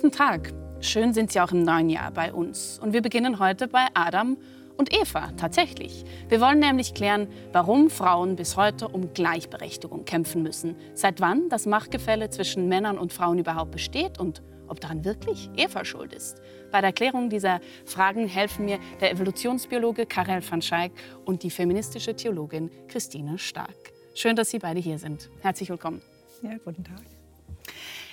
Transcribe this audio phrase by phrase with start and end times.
[0.00, 0.52] Guten Tag.
[0.78, 2.78] Schön sind Sie auch im neuen Jahr bei uns.
[2.78, 4.36] Und wir beginnen heute bei Adam
[4.76, 6.04] und Eva, tatsächlich.
[6.28, 10.76] Wir wollen nämlich klären, warum Frauen bis heute um Gleichberechtigung kämpfen müssen.
[10.94, 15.84] Seit wann das Machtgefälle zwischen Männern und Frauen überhaupt besteht und ob daran wirklich Eva
[15.84, 16.40] schuld ist.
[16.70, 20.92] Bei der Klärung dieser Fragen helfen mir der Evolutionsbiologe Karel van Schaik
[21.24, 23.74] und die feministische Theologin Christine Stark.
[24.14, 25.28] Schön, dass Sie beide hier sind.
[25.40, 26.02] Herzlich willkommen.
[26.40, 27.02] Ja, guten Tag.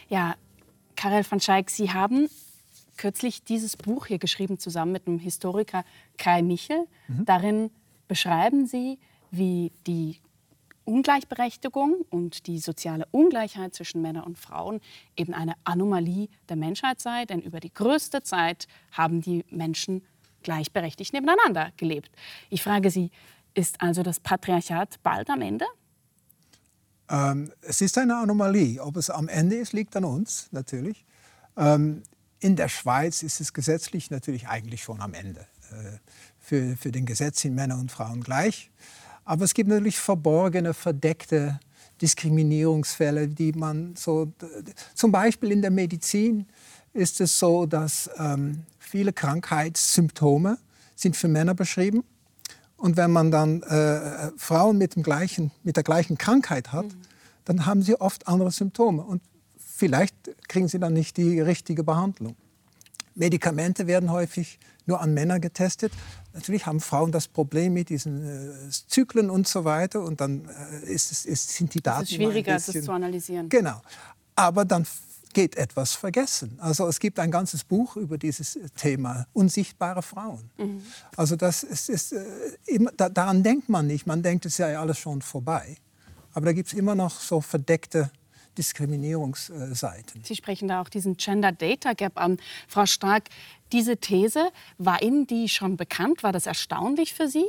[0.08, 0.36] Ja,
[0.96, 2.30] Karel van Schaik, Sie haben
[2.98, 5.84] kürzlich dieses Buch hier geschrieben, zusammen mit dem Historiker
[6.18, 6.88] Kai Michel.
[7.08, 7.26] Mhm.
[7.26, 7.72] Darin
[8.08, 9.00] beschreiben Sie,
[9.32, 10.20] wie die
[10.86, 14.80] Ungleichberechtigung und die soziale Ungleichheit zwischen Männern und Frauen
[15.18, 20.04] eben eine Anomalie der Menschheit sei, denn über die größte Zeit haben die Menschen
[20.44, 22.12] gleichberechtigt nebeneinander gelebt.
[22.52, 23.10] Ich frage Sie,
[23.56, 25.66] ist also das Patriarchat bald am Ende?
[27.10, 28.82] Ähm, es ist eine Anomalie.
[28.82, 31.06] Ob es am Ende ist, liegt an uns natürlich.
[31.58, 32.04] Ähm,
[32.40, 35.42] in der Schweiz ist es gesetzlich natürlich eigentlich schon am Ende.
[35.72, 35.98] Äh,
[36.40, 38.70] für, für den Gesetz sind Männer und Frauen gleich.
[39.24, 41.60] Aber es gibt natürlich verborgene, verdeckte
[42.02, 44.32] Diskriminierungsfälle, die man so,
[44.94, 46.46] zum Beispiel in der Medizin
[46.94, 50.58] ist es so, dass ähm, viele Krankheitssymptome
[50.96, 52.04] sind für Männer beschrieben.
[52.86, 57.02] Und wenn man dann äh, Frauen mit, dem gleichen, mit der gleichen Krankheit hat, mhm.
[57.44, 59.02] dann haben sie oft andere Symptome.
[59.02, 59.24] Und
[59.58, 60.16] vielleicht
[60.48, 62.36] kriegen sie dann nicht die richtige Behandlung.
[63.16, 65.94] Medikamente werden häufig nur an Männer getestet.
[66.34, 70.04] Natürlich haben Frauen das Problem mit diesen äh, Zyklen und so weiter.
[70.04, 70.48] Und dann
[70.84, 72.04] äh, ist ist, sind die Daten.
[72.04, 73.50] Es ist schwieriger, bisschen, das zu analysieren.
[73.50, 73.82] Genau.
[74.36, 74.86] Aber dann
[75.36, 76.58] geht etwas vergessen.
[76.60, 80.50] Also es gibt ein ganzes Buch über dieses Thema unsichtbare Frauen.
[80.58, 80.82] Mhm.
[81.16, 82.26] Also das ist, ist äh,
[82.66, 84.08] immer, da, daran denkt man nicht.
[84.08, 85.76] Man denkt, es ist ja alles schon vorbei.
[86.34, 88.10] Aber da gibt es immer noch so verdeckte
[88.58, 90.24] Diskriminierungsseiten.
[90.24, 92.38] Sie sprechen da auch diesen Gender Data Gap an.
[92.68, 93.26] Frau Stark,
[93.74, 96.24] diese These, war Ihnen die schon bekannt?
[96.24, 97.46] War das erstaunlich für Sie?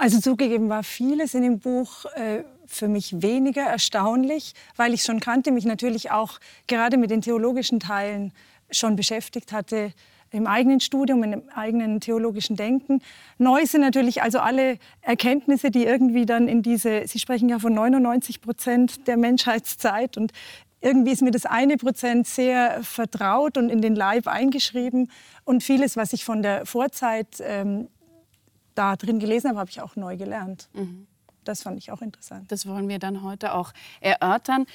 [0.00, 5.20] Also zugegeben war vieles in dem Buch äh, für mich weniger erstaunlich, weil ich schon
[5.20, 6.38] kannte, mich natürlich auch
[6.68, 8.32] gerade mit den theologischen Teilen
[8.70, 9.92] schon beschäftigt hatte
[10.30, 13.02] im eigenen Studium, im eigenen theologischen Denken.
[13.36, 17.74] Neu sind natürlich also alle Erkenntnisse, die irgendwie dann in diese, Sie sprechen ja von
[17.74, 20.32] 99 Prozent der Menschheitszeit und
[20.80, 25.10] irgendwie ist mir das eine Prozent sehr vertraut und in den Leib eingeschrieben
[25.44, 27.88] und vieles, was ich von der Vorzeit ähm,
[28.74, 30.68] da drin gelesen habe, habe ich auch neu gelernt.
[30.72, 31.06] Mhm.
[31.44, 32.50] Das fand ich auch interessant.
[32.52, 34.66] Das wollen wir dann heute auch erörtern.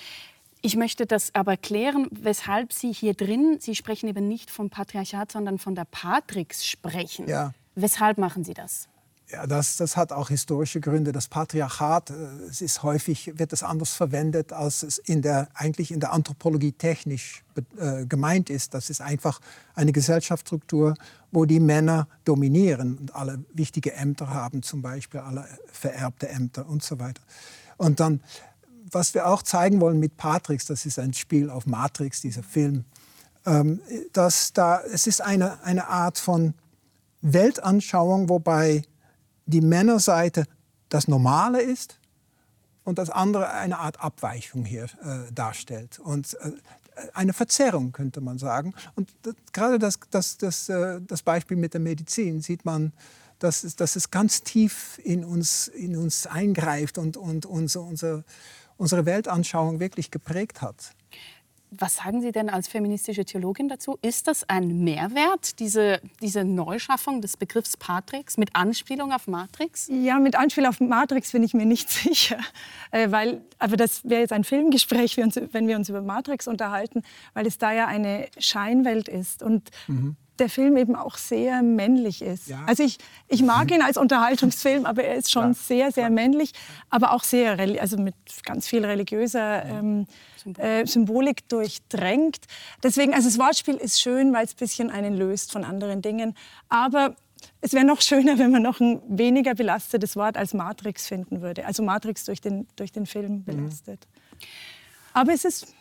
[0.61, 5.31] Ich möchte das aber klären, weshalb Sie hier drin, Sie sprechen eben nicht vom Patriarchat,
[5.31, 7.27] sondern von der Patrix sprechen.
[7.27, 7.53] Ja.
[7.75, 8.87] Weshalb machen Sie das?
[9.31, 11.11] Ja, das, das hat auch historische Gründe.
[11.11, 12.13] Das Patriarchat, äh,
[12.49, 16.73] es ist häufig, wird es anders verwendet, als es in der, eigentlich in der Anthropologie
[16.73, 17.43] technisch
[17.77, 18.73] äh, gemeint ist.
[18.75, 19.39] Das ist einfach
[19.73, 20.93] eine Gesellschaftsstruktur,
[21.31, 26.83] wo die Männer dominieren und alle wichtige Ämter haben, zum Beispiel alle vererbte Ämter und
[26.83, 27.21] so weiter.
[27.77, 28.21] Und dann
[28.91, 32.85] was wir auch zeigen wollen mit Patrix, das ist ein Spiel auf Matrix, dieser Film,
[33.45, 33.81] ähm,
[34.13, 36.53] dass da, es ist eine, eine Art von
[37.21, 38.83] Weltanschauung, wobei
[39.45, 40.45] die Männerseite
[40.89, 41.99] das Normale ist
[42.83, 45.99] und das andere eine Art Abweichung hier äh, darstellt.
[45.99, 46.51] Und äh,
[47.13, 48.73] eine Verzerrung, könnte man sagen.
[48.95, 52.93] Und das, gerade das, das, das, äh, das Beispiel mit der Medizin sieht man,
[53.39, 58.23] dass es, dass es ganz tief in uns, in uns eingreift und, und unser, unser,
[58.77, 60.93] unsere Weltanschauung wirklich geprägt hat.
[61.71, 63.97] Was sagen Sie denn als feministische Theologin dazu?
[64.01, 69.89] Ist das ein Mehrwert, diese, diese Neuschaffung des Begriffs Patrix mit Anspielung auf Matrix?
[69.91, 72.37] Ja, mit Anspielung auf Matrix bin ich mir nicht sicher.
[72.91, 77.45] Äh, weil, aber das wäre jetzt ein Filmgespräch, wenn wir uns über Matrix unterhalten, weil
[77.45, 79.43] es da ja eine Scheinwelt ist.
[79.43, 82.47] Und mhm der Film eben auch sehr männlich ist.
[82.47, 82.63] Ja.
[82.65, 82.97] Also ich,
[83.27, 85.53] ich mag ihn als Unterhaltungsfilm, aber er ist schon ja.
[85.53, 86.51] sehr, sehr männlich,
[86.89, 90.07] aber auch sehr, also mit ganz viel religiöser ähm,
[90.57, 92.39] äh, Symbolik durchdrängt.
[92.83, 96.35] Deswegen, also das Wortspiel ist schön, weil es ein bisschen einen löst von anderen Dingen.
[96.69, 97.15] Aber
[97.61, 101.65] es wäre noch schöner, wenn man noch ein weniger belastetes Wort als Matrix finden würde.
[101.65, 103.43] Also Matrix durch den, durch den Film mhm.
[103.45, 104.07] belastet.
[104.31, 104.37] Mhm.
[105.13, 105.73] Aber es ist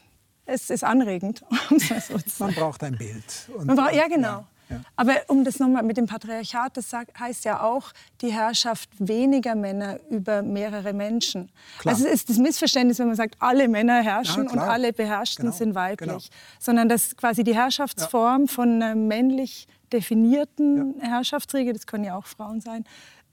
[0.46, 1.44] es ist anregend.
[1.70, 3.25] Um Man braucht ein Bild.
[3.49, 4.26] Braucht, ja, genau.
[4.26, 4.81] Ja, ja.
[4.96, 9.99] Aber um das nochmal mit dem Patriarchat, das heißt ja auch die Herrschaft weniger Männer
[10.11, 11.50] über mehrere Menschen.
[11.79, 11.94] Klar.
[11.94, 15.46] Also es ist das Missverständnis, wenn man sagt, alle Männer herrschen ja, und alle Beherrschten
[15.46, 15.56] genau.
[15.56, 16.08] sind weiblich.
[16.08, 16.19] Genau.
[16.58, 22.61] Sondern dass quasi die Herrschaftsform von einer männlich definierten Herrschaftsriege, das können ja auch Frauen
[22.61, 22.85] sein,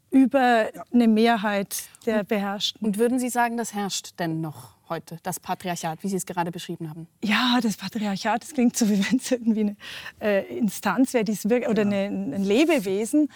[0.09, 2.85] über eine Mehrheit der Beherrschten.
[2.85, 6.51] Und würden Sie sagen, das herrscht denn noch heute, das Patriarchat, wie Sie es gerade
[6.51, 7.07] beschrieben haben?
[7.23, 9.75] Ja, das Patriarchat, das klingt so, wie wenn es irgendwie eine
[10.21, 13.29] äh, Instanz wäre, oder eine, ein Lebewesen.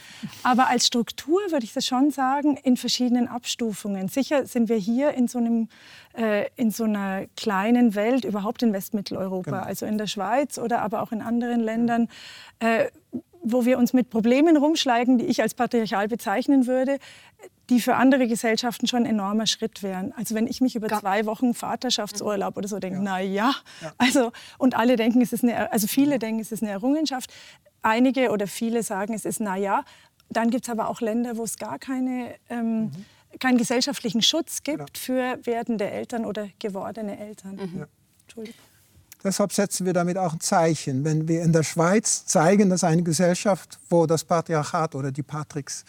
[0.44, 4.10] Aber als Struktur würde ich das schon sagen, in verschiedenen Abstufungen.
[4.10, 5.70] Sicher sind wir hier in so, einem,
[6.16, 9.64] äh, in so einer kleinen Welt, überhaupt in Westmitteleuropa, genau.
[9.64, 12.10] also in der Schweiz oder aber auch in anderen Ländern,
[12.60, 12.90] äh,
[13.46, 16.98] wo wir uns mit Problemen rumschlagen, die ich als patriarchal bezeichnen würde,
[17.70, 20.14] die für andere Gesellschaften schon ein enormer Schritt wären.
[20.14, 23.04] Also wenn ich mich über zwei Wochen Vaterschaftsurlaub oder so denke, ja.
[23.04, 23.94] na ja, ja.
[23.98, 27.32] also und alle denken, es ist eine, also viele denken, es ist eine Errungenschaft.
[27.82, 29.84] Einige oder viele sagen, es ist na ja.
[30.30, 32.92] Dann gibt es aber auch Länder, wo es gar keine ähm, mhm.
[33.40, 35.04] keinen gesellschaftlichen Schutz gibt ja.
[35.04, 37.56] für werdende Eltern oder gewordene Eltern.
[37.56, 37.86] Mhm.
[38.24, 38.60] Entschuldigung.
[39.26, 41.04] Deshalb setzen wir damit auch ein Zeichen.
[41.04, 45.84] Wenn wir in der Schweiz zeigen, dass eine Gesellschaft, wo das Patriarchat oder die Patrix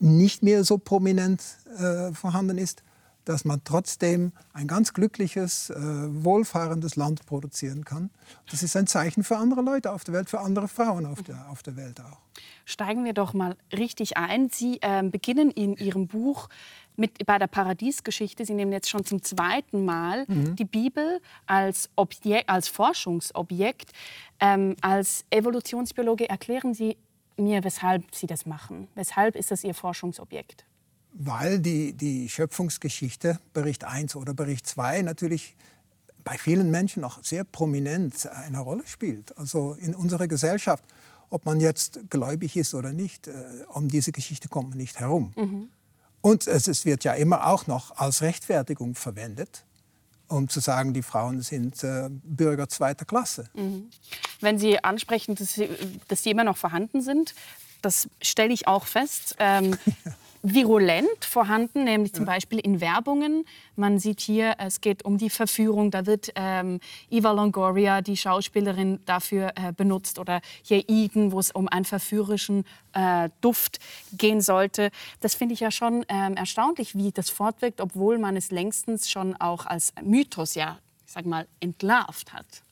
[0.00, 1.42] nicht mehr so prominent
[1.78, 2.82] äh, vorhanden ist,
[3.26, 8.08] dass man trotzdem ein ganz glückliches, äh, wohlfahrendes Land produzieren kann.
[8.50, 11.48] Das ist ein Zeichen für andere Leute auf der Welt, für andere Frauen auf der,
[11.50, 12.18] auf der Welt auch.
[12.64, 14.48] Steigen wir doch mal richtig ein.
[14.48, 16.48] Sie äh, beginnen in Ihrem Buch
[16.96, 18.44] mit, bei der Paradiesgeschichte.
[18.44, 20.56] Sie nehmen jetzt schon zum zweiten Mal mhm.
[20.56, 23.92] die Bibel als, Objekt, als Forschungsobjekt.
[24.40, 26.96] Ähm, als Evolutionsbiologe erklären Sie
[27.36, 28.88] mir, weshalb Sie das machen.
[28.94, 30.64] Weshalb ist das Ihr Forschungsobjekt?
[31.12, 35.56] Weil die, die Schöpfungsgeschichte, Bericht 1 oder Bericht 2, natürlich
[36.24, 39.36] bei vielen Menschen noch sehr prominent eine Rolle spielt.
[39.38, 40.84] Also in unserer Gesellschaft,
[41.30, 43.32] ob man jetzt gläubig ist oder nicht, äh,
[43.68, 45.32] um diese Geschichte kommt man nicht herum.
[45.36, 45.68] Mhm.
[46.24, 49.66] Und es, es wird ja immer auch noch als Rechtfertigung verwendet
[50.26, 53.44] um zu sagen, die Frauen sind äh, Bürger zweiter Klasse.
[53.52, 53.90] Mhm.
[54.40, 55.68] Wenn Sie ansprechen, dass sie,
[56.08, 57.34] dass sie immer noch vorhanden sind,
[57.82, 59.36] das stelle ich auch fest.
[59.38, 59.76] Ähm,
[60.44, 63.46] virulent vorhanden, nämlich zum Beispiel in Werbungen.
[63.76, 65.90] Man sieht hier, es geht um die Verführung.
[65.90, 66.80] Da wird ähm,
[67.10, 70.18] Eva Longoria, die Schauspielerin, dafür äh, benutzt.
[70.18, 73.78] Oder hier Eden, wo es um einen verführerischen äh, Duft
[74.12, 74.90] gehen sollte.
[75.20, 79.34] Das finde ich ja schon ähm, erstaunlich, wie das fortwirkt, obwohl man es längstens schon
[79.36, 82.62] auch als Mythos, ja, ich sag mal, entlarvt hat.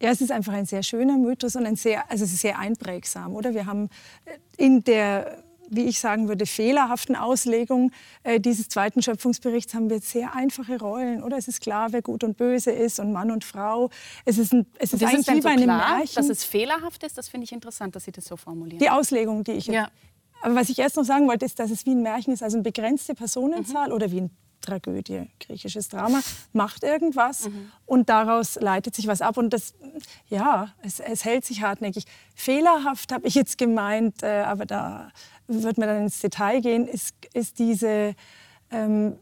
[0.00, 2.58] Ja, es ist einfach ein sehr schöner Mythos und ein sehr, also es ist sehr
[2.58, 3.52] einprägsam, oder?
[3.52, 3.90] Wir haben
[4.24, 10.00] äh, in der wie ich sagen würde, fehlerhaften Auslegung äh, dieses zweiten Schöpfungsberichts haben wir
[10.00, 11.22] sehr einfache Rollen.
[11.22, 13.88] Oder es ist klar, wer gut und böse ist und Mann und Frau.
[14.24, 16.16] Es ist, ein, es ist, eigentlich wie bei einem klar, Märchen.
[16.16, 18.80] Dass es fehlerhaft ist, das finde ich interessant, dass Sie das so formulieren.
[18.80, 19.74] Die Auslegung, die ich jetzt...
[19.74, 19.88] Ja.
[20.42, 22.56] Aber was ich erst noch sagen wollte, ist, dass es wie ein Märchen ist, also
[22.56, 23.94] eine begrenzte Personenzahl mhm.
[23.94, 24.30] oder wie ein
[24.60, 26.20] Tragödie, griechisches Drama,
[26.52, 27.72] macht irgendwas mhm.
[27.86, 29.36] und daraus leitet sich was ab.
[29.36, 29.74] Und das,
[30.28, 32.04] ja, es, es hält sich hartnäckig.
[32.34, 35.12] Fehlerhaft habe ich jetzt gemeint, äh, aber da
[35.50, 38.14] wird man dann ins Detail gehen, ist, ist diese,
[38.70, 39.16] ähm,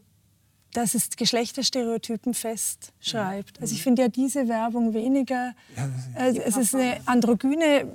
[0.73, 3.59] dass es Geschlechterstereotypen festschreibt.
[3.59, 5.53] Also ich finde ja diese Werbung weniger,
[6.15, 7.87] äh, es ist eine androgyne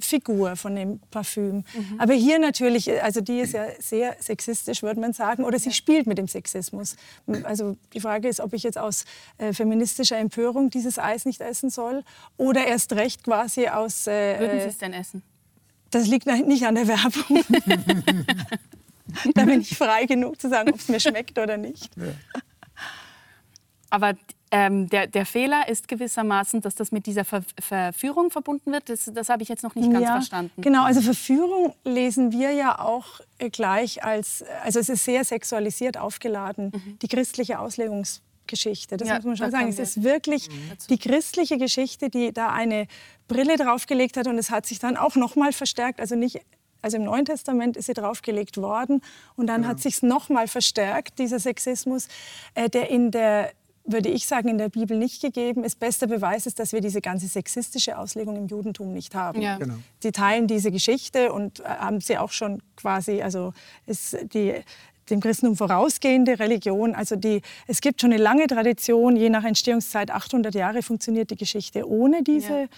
[0.00, 1.56] Figur von dem Parfüm.
[1.56, 1.64] Mhm.
[1.98, 5.74] Aber hier natürlich, also die ist ja sehr sexistisch, würde man sagen, oder sie ja.
[5.74, 6.96] spielt mit dem Sexismus.
[7.44, 9.04] Also die Frage ist, ob ich jetzt aus
[9.38, 12.02] äh, feministischer Empörung dieses Eis nicht essen soll
[12.36, 14.06] oder erst recht quasi aus...
[14.06, 15.22] Äh, Würden Sie es denn essen?
[15.92, 17.44] Das liegt nicht an der Werbung.
[19.34, 21.90] da bin ich frei genug zu sagen, ob es mir schmeckt oder nicht.
[23.90, 24.14] Aber
[24.50, 28.88] ähm, der, der, Fehler ist gewissermaßen, dass das mit dieser Ver Verführung verbunden wird.
[28.88, 30.62] Das, das habe ich jetzt noch nicht ganz ja, verstanden.
[30.62, 35.98] Genau, also Verführung lesen wir ja auch äh, gleich als, also es ist sehr sexualisiert
[35.98, 36.98] aufgeladen, mhm.
[37.00, 38.96] die christliche Auslegungs Geschichte.
[38.96, 39.68] Das ja, muss man schon sagen.
[39.68, 40.72] Es ist wirklich mhm.
[40.90, 42.86] die christliche Geschichte, die da eine
[43.28, 46.00] Brille draufgelegt hat und es hat sich dann auch noch mal verstärkt.
[46.00, 46.40] Also nicht
[46.82, 49.02] also im Neuen Testament ist sie draufgelegt worden
[49.36, 49.68] und dann ja.
[49.68, 52.08] hat sich noch mal verstärkt dieser Sexismus,
[52.54, 53.52] äh, der in der
[53.84, 55.80] würde ich sagen, in der Bibel nicht gegeben ist.
[55.80, 59.40] Bester Beweis ist, dass wir diese ganze sexistische Auslegung im Judentum nicht haben.
[59.42, 59.58] Ja.
[59.58, 59.74] Genau.
[60.00, 63.52] Sie teilen diese Geschichte und äh, haben sie auch schon quasi, also
[63.86, 64.54] ist die
[65.12, 66.94] dem Christentum vorausgehende Religion.
[66.94, 71.36] Also die, es gibt schon eine lange Tradition, je nach Entstehungszeit 800 Jahre funktioniert die
[71.36, 72.68] Geschichte ohne diese, ja.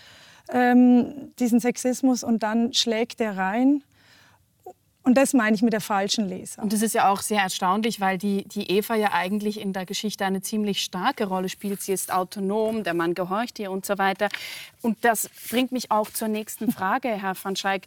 [0.73, 3.83] ähm, diesen Sexismus und dann schlägt der rein
[5.05, 6.63] und das meine ich mit der falschen Leser.
[6.63, 9.85] Und das ist ja auch sehr erstaunlich, weil die, die Eva ja eigentlich in der
[9.85, 11.83] Geschichte eine ziemlich starke Rolle spielt.
[11.83, 14.31] Sie ist autonom, der Mann gehorcht ihr und so weiter.
[14.81, 17.87] Und das bringt mich auch zur nächsten Frage, Herr van Schaik.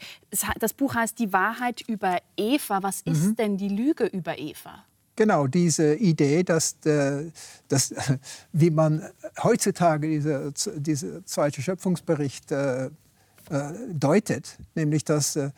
[0.59, 2.83] Das Buch heißt Die Wahrheit über Eva.
[2.83, 3.35] Was ist mhm.
[3.35, 4.85] denn die Lüge über Eva?
[5.15, 7.31] Genau, diese Idee, dass, äh,
[7.67, 7.95] dass
[8.51, 9.03] wie man
[9.41, 12.51] heutzutage diese, diese zweite Schöpfungsbericht
[13.49, 15.51] äh, deutet, nämlich dass äh,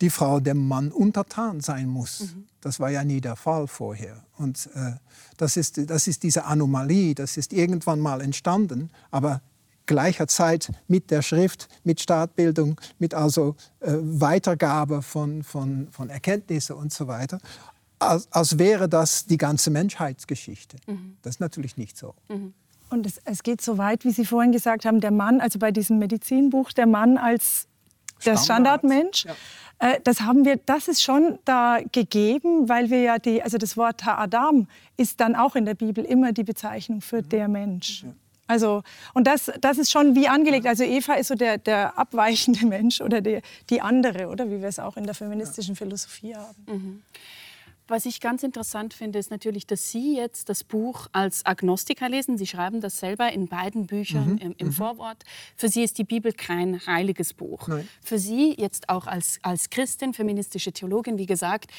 [0.00, 2.20] die Frau dem Mann untertan sein muss.
[2.20, 2.46] Mhm.
[2.60, 4.24] Das war ja nie der Fall vorher.
[4.36, 4.92] Und äh,
[5.36, 9.42] das, ist, das ist diese Anomalie, das ist irgendwann mal entstanden, aber
[9.86, 16.76] gleicher Zeit mit der Schrift, mit Startbildung, mit also äh, Weitergabe von, von, von Erkenntnissen
[16.76, 17.38] und so weiter,
[17.98, 20.76] als, als wäre das die ganze Menschheitsgeschichte.
[20.86, 21.16] Mhm.
[21.22, 22.14] Das ist natürlich nicht so.
[22.28, 22.54] Mhm.
[22.92, 25.70] Und es, es, geht so weit, wie Sie vorhin gesagt haben, der Mann, also bei
[25.70, 27.66] diesem Medizinbuch, der Mann als
[28.24, 29.24] der Standardmensch.
[29.24, 29.34] Ja.
[29.78, 33.76] Äh, das haben wir, das ist schon da gegeben, weil wir ja die, also das
[33.76, 37.28] Wort Adam ist dann auch in der Bibel immer die Bezeichnung für mhm.
[37.28, 38.04] der Mensch.
[38.04, 38.12] Ja.
[38.46, 38.82] Also,
[39.14, 40.66] und das, das ist schon wie angelegt.
[40.66, 44.68] Also Eva ist so der, der abweichende Mensch oder die, die andere, oder wie wir
[44.68, 46.64] es auch in der feministischen Philosophie haben.
[46.66, 47.02] Mhm.
[47.92, 52.38] Was ich ganz interessant finde, ist natürlich, dass Sie jetzt das Buch als Agnostiker lesen.
[52.38, 54.38] Sie schreiben das selber in beiden Büchern mhm.
[54.38, 54.72] im, im mhm.
[54.72, 55.24] Vorwort.
[55.56, 57.68] Für Sie ist die Bibel kein heiliges Buch.
[57.68, 57.86] Nein.
[58.00, 61.70] Für Sie jetzt auch als, als Christin, feministische Theologin, wie gesagt,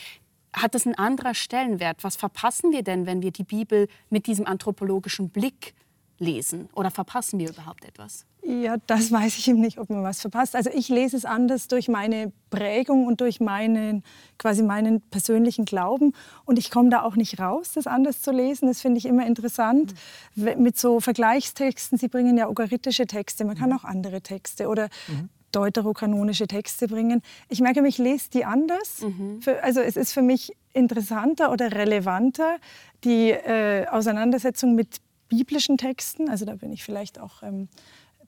[0.54, 2.04] hat es einen anderen Stellenwert.
[2.04, 5.74] Was verpassen wir denn, wenn wir die Bibel mit diesem anthropologischen Blick
[6.20, 6.70] lesen?
[6.76, 8.28] Oder verpassen wir überhaupt etwas?
[8.62, 10.56] Ja, das weiß ich eben nicht, ob man was verpasst.
[10.56, 14.04] Also ich lese es anders durch meine Prägung und durch meinen,
[14.38, 16.14] quasi meinen persönlichen Glauben.
[16.46, 18.68] Und ich komme da auch nicht raus, das anders zu lesen.
[18.68, 19.94] Das finde ich immer interessant.
[20.36, 20.62] Mhm.
[20.62, 23.78] Mit so Vergleichstexten, Sie bringen ja ugaritische Texte, man kann mhm.
[23.78, 25.30] auch andere Texte oder mhm.
[25.52, 27.22] deuterokanonische Texte bringen.
[27.50, 29.02] Ich merke, ich lese die anders.
[29.02, 29.42] Mhm.
[29.42, 32.58] Für, also es ist für mich interessanter oder relevanter,
[33.04, 36.30] die äh, Auseinandersetzung mit biblischen Texten.
[36.30, 37.68] Also da bin ich vielleicht auch ähm,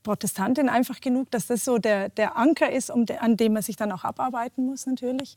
[0.05, 3.63] Protestantin einfach genug, dass das so der, der Anker ist, um de, an dem man
[3.63, 5.35] sich dann auch abarbeiten muss natürlich.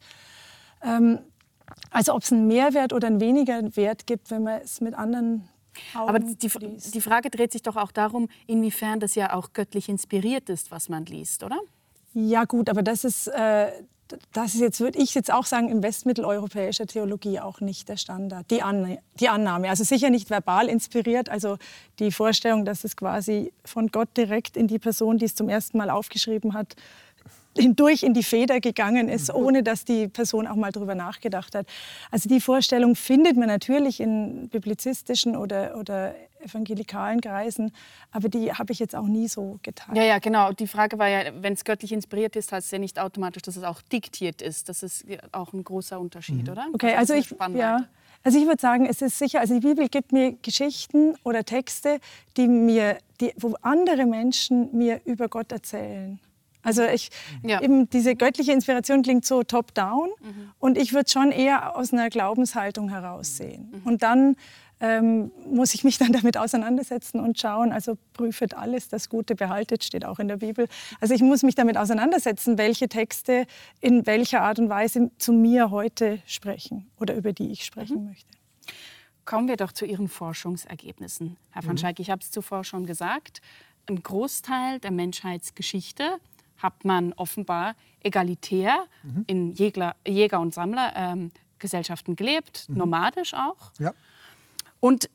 [0.83, 1.19] Ähm,
[1.91, 5.49] also ob es einen Mehrwert oder einen weniger Wert gibt, wenn man es mit anderen
[5.95, 9.89] Augen Aber die, die Frage dreht sich doch auch darum, inwiefern das ja auch göttlich
[9.89, 11.59] inspiriert ist, was man liest, oder?
[12.15, 13.71] Ja gut, aber das ist, äh,
[14.33, 18.51] das ist jetzt, würde ich jetzt auch sagen, in westmitteleuropäischer Theologie auch nicht der Standard.
[18.51, 21.59] Die, An die Annahme, also sicher nicht verbal inspiriert, also
[21.99, 25.79] die Vorstellung, dass es quasi von Gott direkt in die Person, die es zum ersten
[25.79, 26.77] Mal aufgeschrieben hat,
[27.59, 29.45] hindurch in die Feder gegangen ist, mhm.
[29.45, 31.67] ohne dass die Person auch mal darüber nachgedacht hat.
[32.11, 37.73] Also die Vorstellung findet man natürlich in biblizistischen oder, oder evangelikalen Kreisen,
[38.11, 39.97] aber die habe ich jetzt auch nie so geteilt.
[39.97, 40.53] Ja, ja, genau.
[40.53, 43.57] Die Frage war ja, wenn es göttlich inspiriert ist, heißt es ja nicht automatisch, dass
[43.57, 44.69] es auch diktiert ist.
[44.69, 46.53] Das ist auch ein großer Unterschied, mhm.
[46.53, 46.67] oder?
[46.73, 47.87] Okay, also ich, ja,
[48.25, 52.01] also ich würde sagen, es ist sicher, also die Bibel gibt mir Geschichten oder Texte,
[52.37, 56.19] die mir, die, wo andere Menschen mir über Gott erzählen.
[56.63, 57.11] Also ich,
[57.43, 57.63] ja.
[57.63, 60.53] eben diese göttliche Inspiration klingt so top-down mhm.
[60.59, 63.71] und ich würde schon eher aus einer Glaubenshaltung heraussehen.
[63.71, 63.83] Mhm.
[63.87, 64.37] Und dann
[64.81, 69.85] ähm, muss ich mich dann damit auseinandersetzen und schauen, also prüfet alles, das Gute behaltet,
[69.85, 70.69] steht auch in der Bibel.
[71.01, 73.47] Also ich muss mich damit auseinandersetzen, welche Texte
[73.81, 78.09] in welcher Art und Weise zu mir heute sprechen oder über die ich sprechen mhm.
[78.09, 78.29] möchte.
[79.25, 81.79] Kommen wir doch zu Ihren Forschungsergebnissen, Herr van mhm.
[81.79, 82.01] Schaik.
[82.01, 83.43] Ich habe es zuvor schon gesagt.
[83.87, 86.19] Ein Großteil der Menschheitsgeschichte
[86.59, 89.25] hat man offenbar egalitär mhm.
[89.27, 92.77] in Jäger, Jäger- und Sammlergesellschaften ähm, gelebt, mhm.
[92.79, 93.73] nomadisch auch.
[93.79, 93.93] Ja.
[94.81, 95.09] Und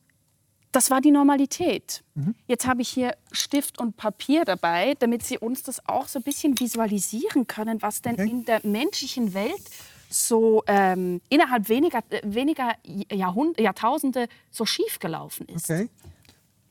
[0.74, 2.04] das war die Normalität.
[2.16, 2.36] Mhm.
[2.48, 6.24] Jetzt habe ich hier Stift und Papier dabei, damit Sie uns das auch so ein
[6.24, 8.30] bisschen visualisieren können, was denn okay.
[8.30, 9.62] in der menschlichen Welt
[10.10, 12.74] so ähm, innerhalb weniger, äh, weniger
[13.12, 15.70] Jahrhund Jahrtausende so schiefgelaufen ist.
[15.70, 15.90] Okay.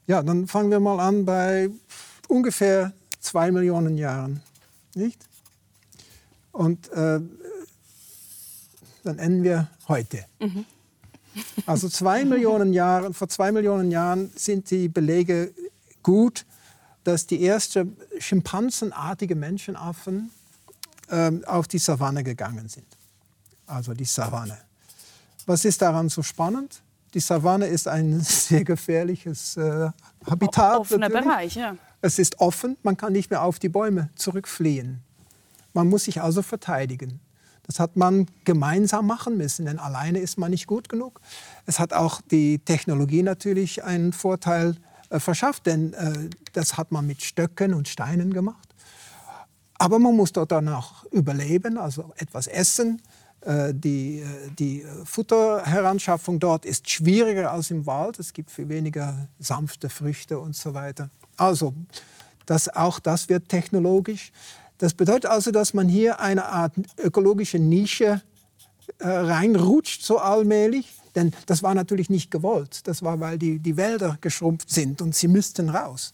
[0.07, 1.71] Ja, dann fangen wir mal an bei
[2.29, 4.43] ungefähr zwei Millionen Jahren.
[4.95, 5.27] Nicht?
[6.53, 7.21] Und äh,
[9.05, 10.25] dann enden wir heute.
[10.41, 10.65] Mhm.
[11.67, 15.53] Also zwei Millionen Jahre, vor zwei Millionen Jahren sind die Belege
[16.03, 16.45] gut,
[17.05, 20.31] dass die ersten schimpansenartige Menschenaffen
[21.09, 22.87] äh, auf die Savanne gegangen sind.
[23.67, 24.59] Also die Savanne.
[25.47, 26.83] Was ist daran so spannend?
[27.15, 29.91] Die Savanne ist ein sehr gefährliches äh,
[30.27, 30.79] Habitat.
[30.79, 31.77] Offener Bereich, ja.
[32.03, 35.01] Es ist offen, man kann nicht mehr auf die Bäume zurückfliehen.
[35.73, 37.21] Man muss sich also verteidigen.
[37.63, 41.21] Das hat man gemeinsam machen müssen, denn alleine ist man nicht gut genug.
[41.65, 44.75] Es hat auch die Technologie natürlich einen Vorteil
[45.11, 48.69] äh, verschafft, denn äh, das hat man mit Stöcken und Steinen gemacht.
[49.79, 53.01] Aber man muss dort dann auch überleben, also etwas essen.
[53.43, 58.19] Äh, die, äh, die Futterheranschaffung dort ist schwieriger als im Wald.
[58.19, 61.11] Es gibt viel weniger sanfte Früchte und so weiter.
[61.37, 61.75] Also
[62.47, 64.33] das, auch das wird technologisch.
[64.79, 68.21] Das bedeutet also, dass man hier eine Art ökologische Nische
[68.99, 70.93] äh, reinrutscht, so allmählich.
[71.15, 72.87] Denn das war natürlich nicht gewollt.
[72.87, 76.13] Das war, weil die, die Wälder geschrumpft sind und sie müssten raus.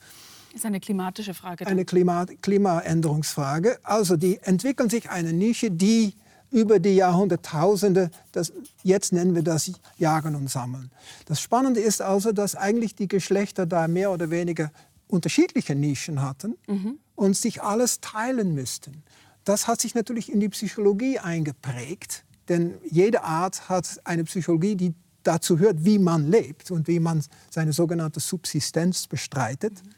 [0.49, 1.67] Das ist eine klimatische Frage.
[1.67, 3.79] Eine Klima Klimaänderungsfrage.
[3.83, 6.15] Also die entwickeln sich eine Nische, die
[6.51, 10.91] über die Jahrhunderttausende, das, jetzt nennen wir das Jagen und Sammeln.
[11.27, 14.71] Das Spannende ist also, dass eigentlich die Geschlechter da mehr oder weniger
[15.09, 16.99] unterschiedliche Nischen hatten mhm.
[17.15, 19.03] und sich alles teilen müssten.
[19.45, 24.95] Das hat sich natürlich in die Psychologie eingeprägt, denn jede Art hat eine Psychologie, die
[25.23, 29.83] dazu hört, wie man lebt und wie man seine sogenannte Subsistenz bestreitet.
[29.85, 29.95] Mhm.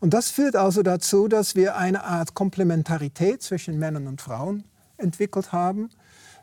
[0.00, 4.64] Und das führt also dazu, dass wir eine Art Komplementarität zwischen Männern und Frauen
[4.96, 5.90] entwickelt haben,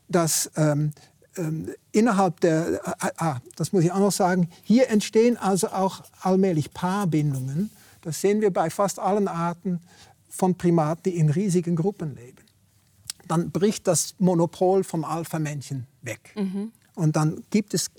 [0.09, 0.91] dass ähm,
[1.37, 6.01] ähm, innerhalb der, äh, ah, das muss ich auch noch sagen, hier entstehen also auch
[6.21, 7.69] allmählich Paarbindungen.
[8.05, 9.81] Das sehen wir bei fast allen Arten
[10.29, 12.43] von Primaten, die in riesigen Gruppen leben.
[13.27, 16.33] Dann bricht das Monopol vom Alpha-Männchen weg.
[16.35, 16.71] Mhm.
[16.93, 17.89] Und dann gibt es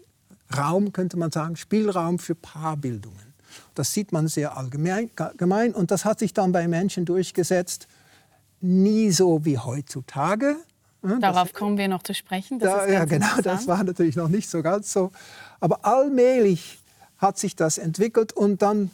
[0.56, 3.34] Raum, könnte man sagen, Spielraum für Paarbildungen.
[3.74, 7.88] Das sieht man sehr allgemein und das hat sich dann bei Menschen durchgesetzt,
[8.60, 10.56] nie so wie heutzutage.
[11.02, 12.58] Darauf das, kommen wir noch zu sprechen.
[12.58, 15.12] Da, ja, genau, das war natürlich noch nicht so ganz so.
[15.60, 16.78] Aber allmählich
[17.18, 18.90] hat sich das entwickelt und dann,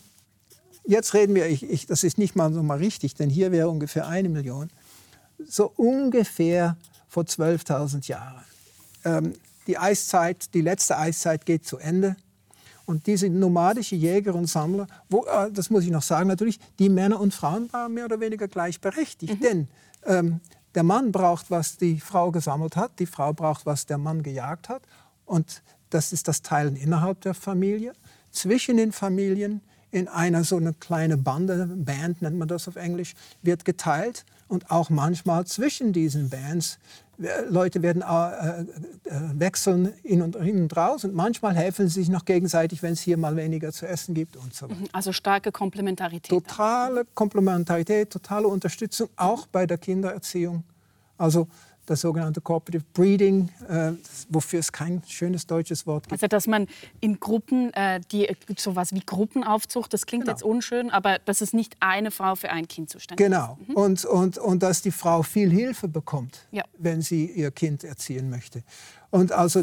[0.85, 3.69] jetzt reden wir, ich, ich, das ist nicht mal so mal richtig, denn hier wäre
[3.69, 4.71] ungefähr eine Million,
[5.45, 6.77] so ungefähr
[7.09, 8.45] vor 12.000 Jahren.
[9.05, 9.35] Ähm,
[9.67, 12.17] die Eiszeit, die letzte Eiszeit geht zu Ende.
[12.85, 16.89] Und diese nomadische Jäger und Sammler, wo, äh, das muss ich noch sagen natürlich, die
[16.89, 19.35] Männer und Frauen waren mehr oder weniger gleichberechtigt.
[19.35, 19.41] Mhm.
[19.41, 19.69] Denn
[20.05, 20.41] ähm,
[20.75, 24.69] der Mann braucht, was die Frau gesammelt hat, die Frau braucht, was der Mann gejagt
[24.69, 24.83] hat.
[25.27, 27.93] Und das ist das Teilen innerhalb der Familie,
[28.31, 29.61] zwischen den Familien,
[29.93, 34.25] in einer so eine kleine Bande, Band nennt man das auf Englisch, wird geteilt.
[34.49, 36.79] Und auch manchmal zwischen diesen Bands
[37.49, 38.65] Leute werden äh, äh,
[39.35, 43.01] wechseln in und, in und raus und manchmal helfen sie sich noch gegenseitig, wenn es
[43.01, 44.81] hier mal weniger zu essen gibt und so weiter.
[44.81, 46.31] Mhm, also starke Komplementarität.
[46.31, 50.65] Totale Komplementarität, totale Unterstützung, auch bei der Kindererziehung.
[51.19, 51.49] Also
[51.93, 53.93] das sogenannte Cooperative Breeding, äh,
[54.29, 56.13] wofür es kein schönes deutsches Wort gibt.
[56.13, 56.67] Also dass man
[57.01, 60.33] in Gruppen, äh, die sowas wie Gruppenaufzucht, das klingt genau.
[60.33, 63.59] jetzt unschön, aber dass es nicht eine Frau für ein Kind zuständig genau.
[63.61, 63.69] ist.
[63.69, 63.81] Genau.
[63.81, 63.85] Mhm.
[63.85, 66.65] Und, und, und dass die Frau viel Hilfe bekommt, ja.
[66.79, 68.63] wenn sie ihr Kind erziehen möchte.
[69.11, 69.63] Und also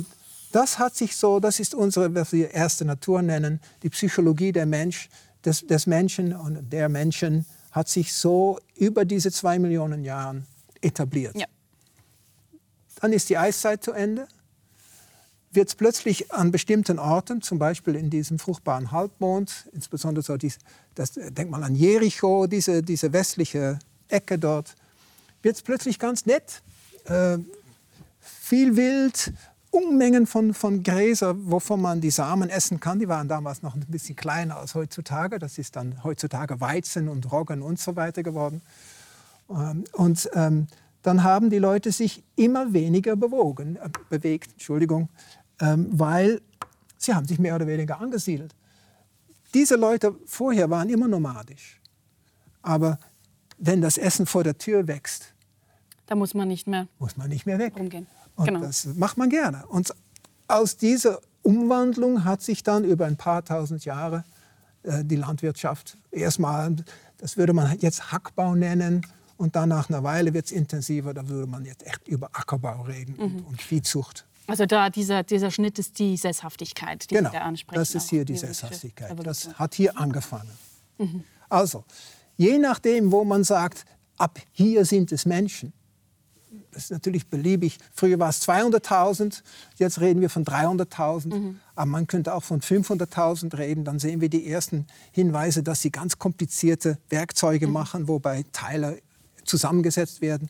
[0.52, 4.66] das hat sich so, das ist unsere, was wir erste Natur nennen, die Psychologie der
[4.66, 5.10] Mensch,
[5.46, 10.44] des, des Menschen und der Menschen hat sich so über diese zwei Millionen Jahre
[10.82, 11.36] etabliert.
[11.38, 11.46] Ja.
[13.00, 14.28] Dann ist die Eiszeit zu Ende.
[15.52, 20.60] Wird es plötzlich an bestimmten Orten, zum Beispiel in diesem fruchtbaren Halbmond, insbesondere so dies,
[20.94, 24.76] das, denkt mal an Jericho, diese, diese westliche Ecke dort,
[25.42, 26.62] wird es plötzlich ganz nett.
[27.06, 27.40] Äh,
[28.20, 29.34] viel Wild,
[29.72, 33.00] Unmengen von, von Gräser, wovon man die Samen essen kann.
[33.00, 35.38] Die waren damals noch ein bisschen kleiner als heutzutage.
[35.38, 38.62] Das ist dann heutzutage Weizen und Roggen und so weiter geworden.
[39.50, 40.68] Ähm, und ähm,
[41.02, 45.10] dann haben die Leute sich immer weniger bewogen, äh, bewegt, Entschuldigung,
[45.60, 46.42] ähm, weil
[46.98, 48.56] sie haben sich mehr oder weniger angesiedelt.
[49.54, 51.80] Diese Leute vorher waren immer nomadisch.
[52.62, 53.00] Aber
[53.58, 55.34] wenn das Essen vor der Tür wächst,
[56.06, 57.76] da muss man nicht mehr, muss man nicht mehr weg.
[57.78, 58.08] Umgehen.
[58.36, 58.62] Und genau.
[58.62, 59.66] das macht man gerne.
[59.68, 59.94] Und
[60.48, 64.24] aus dieser Umwandlung hat sich dann über ein paar tausend Jahre
[64.84, 66.76] äh, die Landwirtschaft erstmal,
[67.18, 69.06] das würde man jetzt Hackbau nennen,
[69.40, 72.82] und dann nach einer Weile wird es intensiver, da würde man jetzt echt über Ackerbau
[72.82, 73.22] reden mhm.
[73.22, 74.26] und, und, Viehzucht.
[74.48, 77.80] Also da dieser, dieser Schnitt ist die Sesshaftigkeit, die genau, Sie da ansprechen.
[77.80, 79.16] das ist hier die Sesshaftigkeit.
[79.26, 80.50] Das hat hier angefangen.
[80.98, 81.24] Mhm.
[81.48, 81.86] Also,
[82.36, 83.86] je nachdem, wo man sagt,
[84.18, 85.72] ab hier sind es Menschen,
[86.72, 87.78] das ist natürlich beliebig.
[87.94, 89.42] Früher war es 200.000,
[89.78, 91.34] jetzt reden wir von 300.000.
[91.34, 91.60] Mhm.
[91.76, 93.86] Aber man könnte auch von 500.000 reden.
[93.86, 97.74] Dann sehen wir die ersten Hinweise, dass sie ganz komplizierte Werkzeuge mhm.
[97.74, 99.00] machen, wobei Teile
[99.50, 100.50] zusammengesetzt werden.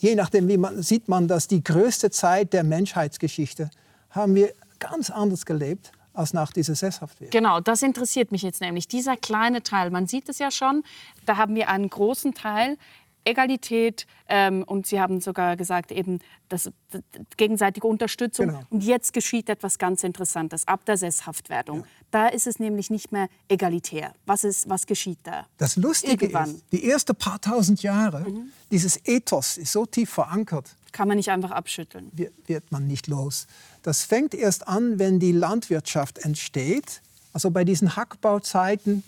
[0.00, 3.70] Je nachdem, wie man, sieht man, dass die größte Zeit der Menschheitsgeschichte
[4.10, 7.30] haben wir ganz anders gelebt als nach dieser Sesshaftwerdung.
[7.30, 8.88] Genau, das interessiert mich jetzt nämlich.
[8.88, 10.82] Dieser kleine Teil, man sieht es ja schon,
[11.26, 12.78] da haben wir einen großen Teil,
[13.26, 17.02] Egalität ähm, und Sie haben sogar gesagt, eben das, das
[17.36, 18.48] gegenseitige Unterstützung.
[18.48, 18.62] Genau.
[18.70, 21.80] Und jetzt geschieht etwas ganz Interessantes ab der Sesshaftwerdung.
[21.80, 21.86] Ja.
[22.10, 24.12] Da ist es nämlich nicht mehr egalitär.
[24.26, 25.46] Was, ist, was geschieht da?
[25.58, 26.54] Das Lustige Irgendwann.
[26.54, 28.50] ist, die ersten paar tausend Jahre, mhm.
[28.70, 30.76] dieses Ethos ist so tief verankert.
[30.92, 32.10] Kann man nicht einfach abschütteln.
[32.14, 33.46] Wird, wird man nicht los.
[33.82, 37.02] Das fängt erst an, wenn die Landwirtschaft entsteht.
[37.32, 39.02] Also bei diesen Hackbauzeiten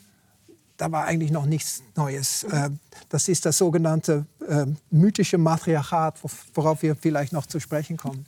[0.78, 2.44] da war eigentlich noch nichts Neues.
[2.44, 2.70] Äh,
[3.10, 6.20] das ist das sogenannte äh, mythische Matriarchat,
[6.54, 8.24] worauf wir vielleicht noch zu sprechen kommen.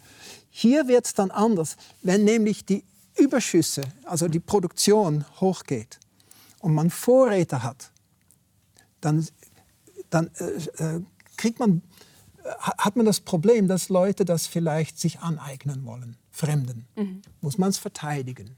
[0.50, 2.84] Hier wird es dann anders, wenn nämlich die
[3.16, 5.98] Überschüsse, also die Produktion hochgeht
[6.58, 7.92] und man Vorräte hat,
[9.00, 9.26] dann,
[10.10, 11.00] dann äh, äh
[11.36, 11.80] kriegt man,
[12.58, 16.86] hat man das Problem, dass Leute das vielleicht sich aneignen wollen, Fremden.
[16.96, 17.22] Mhm.
[17.40, 18.56] Muss man es verteidigen.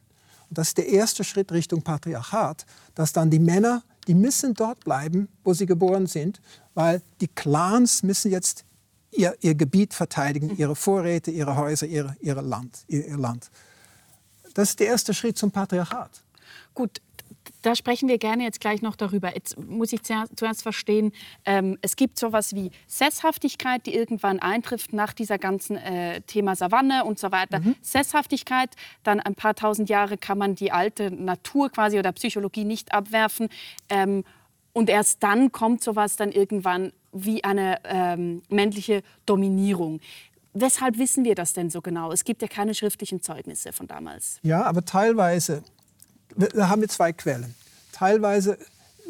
[0.55, 5.29] Das ist der erste Schritt Richtung Patriarchat, dass dann die Männer, die müssen dort bleiben,
[5.45, 6.41] wo sie geboren sind,
[6.75, 8.65] weil die Clans müssen jetzt
[9.13, 13.51] ihr, ihr Gebiet verteidigen, ihre Vorräte, ihre Häuser, ihre, ihre Land, ihr, ihr Land.
[14.55, 16.23] Das ist der erste Schritt zum Patriarchat.
[16.75, 17.01] Gut,
[17.63, 19.35] da sprechen wir gerne jetzt gleich noch darüber.
[19.35, 21.13] Jetzt muss ich zuerst verstehen,
[21.45, 27.05] ähm, es gibt sowas wie Sesshaftigkeit, die irgendwann eintrifft nach dieser ganzen äh, Thema Savanne
[27.05, 27.61] und so weiter.
[27.61, 27.77] Mhm.
[27.81, 28.71] Sesshaftigkeit,
[29.03, 33.49] dann ein paar tausend Jahre kann man die alte Natur quasi oder Psychologie nicht abwerfen.
[33.89, 34.25] Ähm,
[34.73, 40.01] und erst dann kommt sowas dann irgendwann wie eine ähm, männliche Dominierung.
[40.55, 42.13] Weshalb wissen wir das denn so genau?
[42.13, 44.39] Es gibt ja keine schriftlichen Zeugnisse von damals.
[44.43, 45.63] Ja, aber teilweise
[46.37, 47.55] da haben wir zwei Quellen.
[47.93, 48.59] Teilweise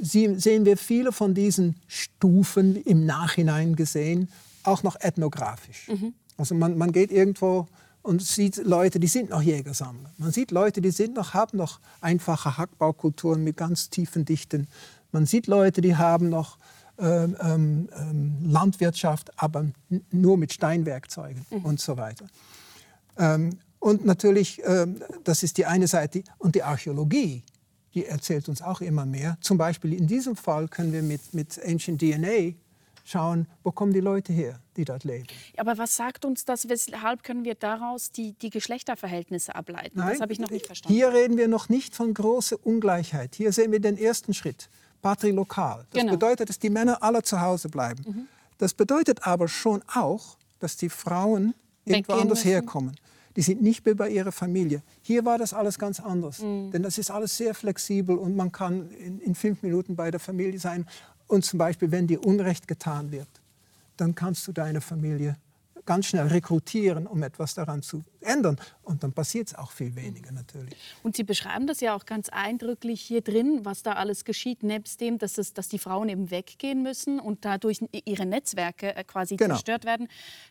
[0.00, 4.28] sehen wir viele von diesen Stufen im Nachhinein gesehen,
[4.64, 5.88] auch noch ethnografisch.
[5.88, 6.14] Mhm.
[6.36, 7.68] Also man, man geht irgendwo
[8.02, 10.10] und sieht Leute, die sind noch Jägersammler.
[10.18, 14.66] Man sieht Leute, die sind noch, haben noch einfache Hackbaukulturen mit ganz tiefen Dichten.
[15.12, 16.58] Man sieht Leute, die haben noch
[16.98, 19.66] ähm, ähm, ähm Landwirtschaft, aber
[20.10, 21.64] nur mit Steinwerkzeugen mhm.
[21.64, 22.26] und so weiter.
[23.18, 26.22] Ähm, und natürlich, ähm, das ist die eine Seite.
[26.38, 27.42] Und die Archäologie,
[27.94, 29.36] die erzählt uns auch immer mehr.
[29.40, 32.52] Zum Beispiel in diesem Fall können wir mit, mit Ancient DNA
[33.04, 35.26] schauen, wo kommen die Leute her, die dort leben.
[35.56, 36.68] Aber was sagt uns das?
[36.68, 39.98] Weshalb können wir daraus die, die Geschlechterverhältnisse ableiten?
[39.98, 40.94] Nein, das habe ich noch nicht verstanden.
[40.94, 43.34] Hier reden wir noch nicht von großer Ungleichheit.
[43.34, 44.68] Hier sehen wir den ersten Schritt,
[45.02, 45.86] patrilokal.
[45.90, 46.12] Das genau.
[46.12, 48.04] bedeutet, dass die Männer alle zu Hause bleiben.
[48.06, 48.28] Mhm.
[48.58, 52.96] Das bedeutet aber schon auch, dass die Frauen irgendwo anders herkommen
[53.36, 54.82] die sind nicht mehr bei ihrer Familie.
[55.02, 56.70] Hier war das alles ganz anders, mhm.
[56.70, 60.20] denn das ist alles sehr flexibel und man kann in, in fünf Minuten bei der
[60.20, 60.86] Familie sein.
[61.26, 63.28] Und zum Beispiel, wenn dir Unrecht getan wird,
[63.96, 65.36] dann kannst du deine Familie
[65.84, 68.56] ganz schnell rekrutieren, um etwas daran zu ändern.
[68.82, 70.74] Und dann passiert es auch viel weniger natürlich.
[71.02, 75.00] Und Sie beschreiben das ja auch ganz eindrücklich hier drin, was da alles geschieht, nebst
[75.00, 79.36] dem, dass, es, dass die Frauen eben weggehen müssen und dadurch ihre Netzwerke äh, quasi
[79.36, 79.54] genau.
[79.54, 80.08] zerstört werden,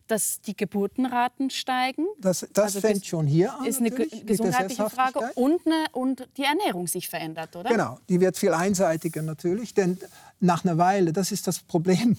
[0.07, 2.05] dass die Geburtenraten steigen.
[2.19, 3.65] Das, das also fängt schon hier an.
[3.65, 7.69] ist eine gesundheitliche Frage und, eine, und die Ernährung sich verändert, oder?
[7.69, 9.97] Genau, die wird viel einseitiger natürlich, denn
[10.39, 12.17] nach einer Weile, das ist das Problem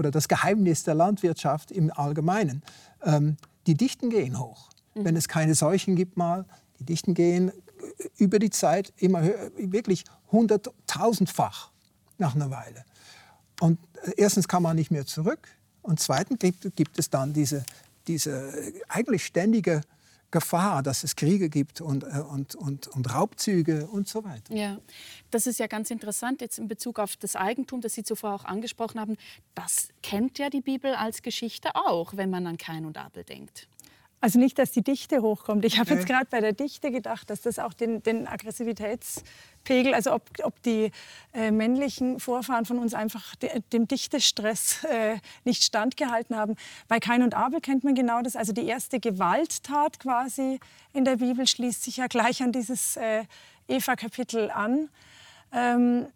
[0.00, 2.62] oder das Geheimnis der Landwirtschaft im Allgemeinen.
[3.04, 3.36] Ähm,
[3.66, 4.70] die Dichten gehen hoch.
[4.94, 5.04] Mhm.
[5.04, 6.46] Wenn es keine Seuchen gibt mal,
[6.78, 7.52] die Dichten gehen
[8.16, 11.70] über die Zeit immer höher, wirklich hunderttausendfach
[12.16, 12.86] nach einer Weile.
[13.60, 15.48] Und äh, erstens kann man nicht mehr zurück
[15.82, 17.62] und zweitens gibt, gibt es dann diese,
[18.06, 18.54] diese
[18.88, 19.82] eigentlich ständige
[20.30, 24.54] Gefahr, dass es Kriege gibt und, äh, und, und, und Raubzüge und so weiter.
[24.54, 24.78] Ja,
[25.30, 28.44] das ist ja ganz interessant jetzt in Bezug auf das Eigentum, das Sie zuvor auch
[28.44, 29.16] angesprochen haben.
[29.54, 33.68] Das kennt ja die Bibel als Geschichte auch, wenn man an Kain und Abel denkt.
[34.22, 35.64] Also nicht, dass die Dichte hochkommt.
[35.64, 40.12] Ich habe jetzt gerade bei der Dichte gedacht, dass das auch den, den Aggressivitätspegel, also
[40.12, 40.90] ob, ob die
[41.32, 46.56] äh, männlichen Vorfahren von uns einfach de, dem Dichtestress äh, nicht standgehalten haben.
[46.86, 48.36] Bei Kain und Abel kennt man genau das.
[48.36, 50.60] Also die erste Gewalttat quasi
[50.92, 53.24] in der Bibel schließt sich ja gleich an dieses äh,
[53.68, 54.90] Eva-Kapitel an.
[55.52, 56.06] Ähm,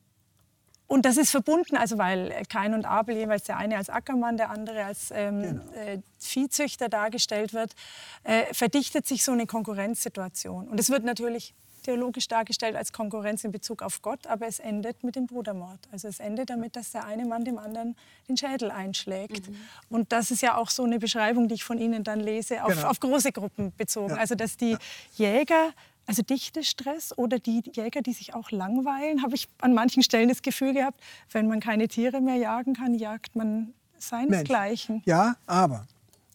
[0.95, 4.51] und das ist verbunden, also weil Kain und Abel jeweils der eine als Ackermann, der
[4.51, 5.73] andere als ähm, genau.
[5.73, 7.75] äh, Viehzüchter dargestellt wird,
[8.23, 10.69] äh, verdichtet sich so eine Konkurrenzsituation.
[10.69, 11.53] Und es wird natürlich
[11.83, 15.81] theologisch dargestellt als Konkurrenz in Bezug auf Gott, aber es endet mit dem Brudermord.
[15.91, 17.97] Also es endet damit, dass der eine Mann dem anderen
[18.29, 19.51] den Schädel einschlägt.
[19.51, 19.57] Mhm.
[19.91, 22.73] Und das ist ja auch so eine Beschreibung, die ich von Ihnen dann lese, auf,
[22.73, 22.89] genau.
[22.89, 24.11] auf große Gruppen bezogen.
[24.11, 24.17] Ja.
[24.17, 24.77] Also dass die
[25.17, 25.73] Jäger
[26.07, 30.43] also Dichtestress oder die Jäger, die sich auch langweilen, habe ich an manchen Stellen das
[30.43, 34.97] Gefühl gehabt, wenn man keine Tiere mehr jagen kann, jagt man seinesgleichen.
[34.97, 35.07] Mensch.
[35.07, 35.87] Ja, aber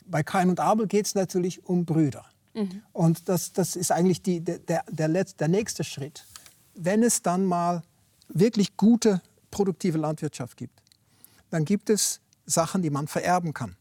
[0.05, 2.25] bei Kain und Abel geht es natürlich um Brüder.
[2.53, 2.81] Mhm.
[2.93, 6.25] Und das, das ist eigentlich die, der, der, der, der nächste Schritt.
[6.73, 7.83] Wenn es dann mal
[8.27, 10.81] wirklich gute, produktive Landwirtschaft gibt,
[11.49, 13.75] dann gibt es Sachen, die man vererben kann.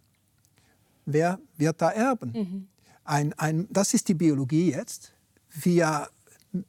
[1.07, 2.33] Wer wird da erben?
[2.33, 2.69] Mhm.
[3.05, 5.15] Ein, ein, das ist die Biologie jetzt
[5.51, 6.09] via,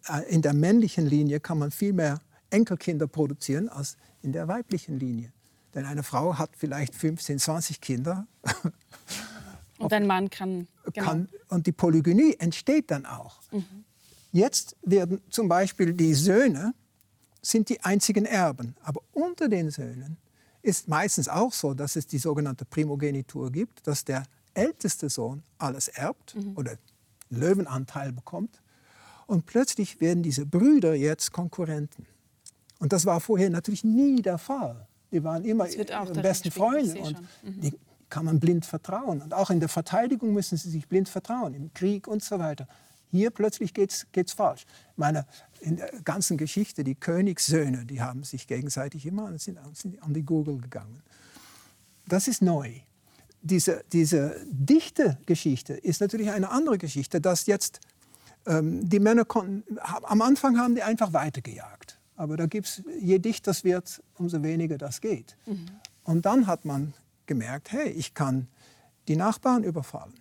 [0.08, 5.00] äh, in der männlichen Linie kann man viel mehr Enkelkinder produzieren als in der weiblichen
[5.00, 5.32] Linie.
[5.74, 8.28] Denn eine Frau hat vielleicht 15, 20 Kinder.
[9.78, 11.06] Und ein Mann kann, genau.
[11.08, 11.30] kann.
[11.48, 13.40] Und die Polygynie entsteht dann auch.
[13.52, 13.86] Mhm.
[14.32, 16.74] Jetzt werden zum Beispiel die Söhne
[17.42, 18.76] sind die einzigen Erben.
[18.82, 20.18] Aber unter den Söhnen
[20.62, 25.88] ist meistens auch so, dass es die sogenannte Primogenitur gibt, dass der älteste Sohn alles
[25.88, 26.58] erbt mhm.
[26.58, 26.78] oder
[27.30, 28.62] Löwenanteil bekommt
[29.30, 32.08] und plötzlich werden diese Brüder jetzt Konkurrenten.
[32.80, 34.88] Und das war vorher natürlich nie der Fall.
[35.12, 37.62] Die waren immer ihre besten Freunde und mhm.
[37.62, 37.74] die
[38.10, 39.22] kann man blind vertrauen.
[39.22, 42.68] Und auch in der Verteidigung müssen sie sich blind vertrauen, im Krieg und so weiter.
[43.12, 44.66] Hier plötzlich geht es falsch.
[44.96, 45.28] Meine,
[45.62, 50.24] in der ganzen Geschichte, die Königssöhne, die haben sich gegenseitig immer sind, sind an die
[50.24, 51.04] Gurgel gegangen.
[52.08, 52.72] Das ist neu.
[53.42, 57.80] Diese, diese dichte Geschichte ist natürlich eine andere Geschichte, dass jetzt
[58.50, 62.00] die Männer konnten, am Anfang haben die einfach weitergejagt.
[62.16, 65.38] Aber da gibt's, je dichter es wird, umso weniger das geht.
[65.46, 65.68] Mhm.
[66.04, 66.94] Und dann hat man
[67.28, 68.48] gemerkt, hey, ich kann
[69.08, 70.20] die Nachbarn überfallen.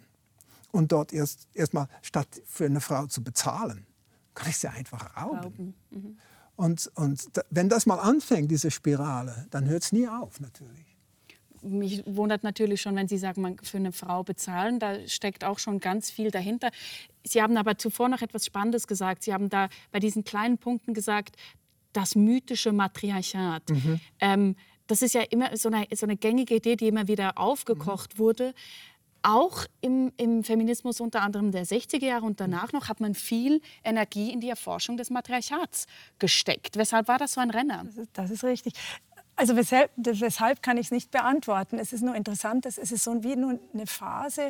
[0.70, 3.86] Und dort erst erstmal statt für eine Frau zu bezahlen,
[4.34, 5.38] kann ich sie einfach rauben.
[5.38, 5.74] rauben.
[5.90, 6.18] Mhm.
[6.56, 10.87] Und, und wenn das mal anfängt, diese Spirale, dann hört es nie auf natürlich
[11.62, 15.58] mich wundert natürlich schon, wenn Sie sagen, man für eine Frau bezahlen, da steckt auch
[15.58, 16.70] schon ganz viel dahinter.
[17.24, 19.22] Sie haben aber zuvor noch etwas Spannendes gesagt.
[19.22, 21.36] Sie haben da bei diesen kleinen Punkten gesagt,
[21.92, 23.70] das mythische Matriarchat.
[23.70, 24.00] Mhm.
[24.20, 28.14] Ähm, das ist ja immer so eine, so eine, gängige Idee, die immer wieder aufgekocht
[28.14, 28.18] mhm.
[28.18, 28.54] wurde.
[29.22, 33.60] Auch im, im, Feminismus unter anderem der 60er Jahre und danach noch hat man viel
[33.82, 35.86] Energie in die Erforschung des Matriarchats
[36.20, 36.76] gesteckt.
[36.76, 37.82] Weshalb war das so ein Renner?
[37.84, 38.74] Das ist, das ist richtig.
[39.38, 41.78] Also weshalb, weshalb kann ich es nicht beantworten.
[41.78, 44.48] Es ist nur interessant, es ist so wie nur eine Phase,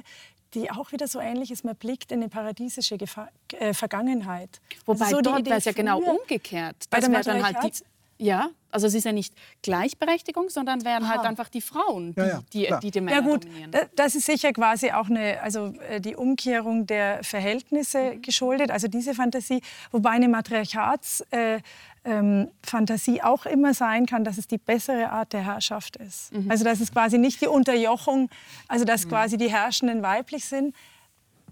[0.55, 1.63] die auch wieder so ähnlich ist.
[1.63, 4.61] Man blickt in eine paradiesische Gefa äh, Vergangenheit.
[4.87, 6.87] Wobei also so dort wäre es ja genau umgekehrt.
[6.89, 7.85] Bei das der dann halt die,
[8.25, 12.27] ja, also es ist ja nicht Gleichberechtigung, sondern wären halt einfach die Frauen, die, ja,
[12.27, 13.71] ja, die, die, die Männer Ja gut, dominieren.
[13.95, 18.23] das ist sicher quasi auch eine, also äh, die Umkehrung der Verhältnisse mhm.
[18.23, 19.61] geschuldet, also diese Fantasie,
[19.93, 21.61] wobei eine Matriarchatsfantasie äh,
[22.09, 26.33] ähm, auch immer sein kann, dass es die bessere Art der Herrschaft ist.
[26.33, 26.51] Mhm.
[26.51, 28.31] Also dass es quasi nicht die Unterjochung,
[28.67, 29.11] also dass mhm.
[29.11, 30.75] quasi die Herrschenden weiblich sind,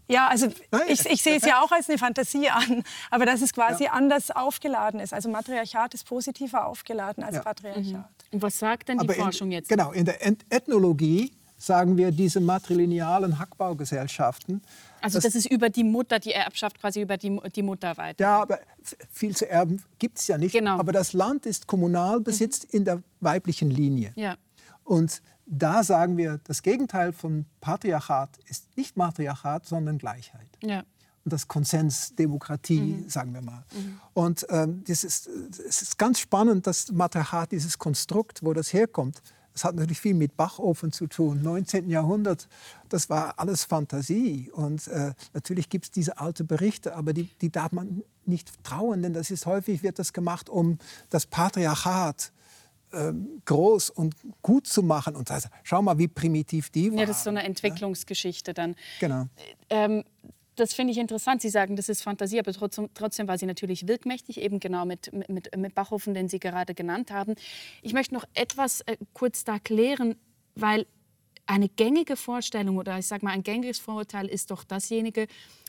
[0.09, 0.47] ja, also
[0.87, 3.93] ich, ich sehe es ja auch als eine Fantasie an, aber dass es quasi ja.
[3.93, 5.13] anders aufgeladen ist.
[5.13, 7.43] Also Matriarchat ist positiver aufgeladen als ja.
[7.43, 7.85] Patriarchat.
[7.85, 8.05] Mhm.
[8.31, 9.69] Und was sagt denn die aber Forschung in, jetzt?
[9.69, 14.63] Genau, in der Ethnologie sagen wir diese matrilinealen Hackbaugesellschaften.
[15.01, 18.23] Also das, das, ist über die Mutter, die Erbschaft quasi über die, die Mutter weiter.
[18.23, 18.61] Ja, aber
[19.11, 20.53] viel zu erben gibt es ja nicht.
[20.53, 20.79] Genau.
[20.79, 22.79] Aber das Land ist kommunal besitzt mhm.
[22.79, 24.13] in der weiblichen Linie.
[24.17, 24.37] Ja.
[24.85, 30.51] Und da sagen wir, das Gegenteil von Patriarchat ist nicht Matriarchat, sondern Gleichheit.
[30.63, 30.81] Ja.
[31.25, 33.09] Und das Konsens, Demokratie, mhm.
[33.09, 33.65] sagen wir mal.
[33.73, 34.01] Mhm.
[34.13, 39.23] Und ähm, das ist, es ist ganz spannend, dass Matriarchat, dieses Konstrukt, wo das herkommt,
[39.57, 41.41] das hat natürlich viel mit Bachofen zu tun.
[41.43, 41.89] 19.
[41.89, 42.47] Jahrhundert,
[42.91, 44.51] das war alles Fantasie.
[44.53, 49.01] Und äh, natürlich gibt es diese alten Berichte, aber die, die darf man nicht trauen,
[49.01, 52.33] denn das ist häufig wird das gemacht, um das Patriarchat
[52.93, 55.17] ähm, groß und gut zu machen.
[55.17, 56.99] Und das, schau mal, wie primitiv die waren.
[56.99, 58.77] Ja, das ist so eine Entwicklungsgeschichte dann.
[59.01, 59.25] Genau.
[59.71, 60.05] Ähm,
[60.57, 61.43] das finde ich interessant.
[61.43, 65.13] Sie sagen, das ist Fantasie, aber trotzdem, trotzdem war sie natürlich wirkmächtig, eben genau mit,
[65.29, 67.35] mit, mit Bachhofen, den Sie gerade genannt haben.
[67.83, 70.17] Ich möchte noch etwas äh, kurz da klären,
[70.55, 70.87] weil
[71.47, 75.29] eine gängige Vorstellung oder ich sage mal ein gängiges Vorurteil ist doch dasjenige,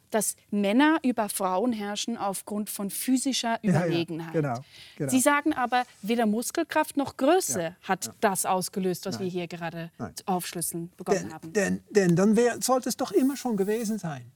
[0.09, 4.33] dass Männer über Frauen herrschen aufgrund von physischer Überlegenheit.
[4.33, 4.65] Ja, ja, genau,
[4.97, 5.11] genau.
[5.11, 9.25] Sie sagen aber, weder Muskelkraft noch Größe ja, hat das ausgelöst, was Nein.
[9.25, 10.13] wir hier gerade Nein.
[10.25, 11.53] aufschlüsseln begonnen denn, haben.
[11.53, 14.31] Denn, denn dann wär, sollte es doch immer schon gewesen sein.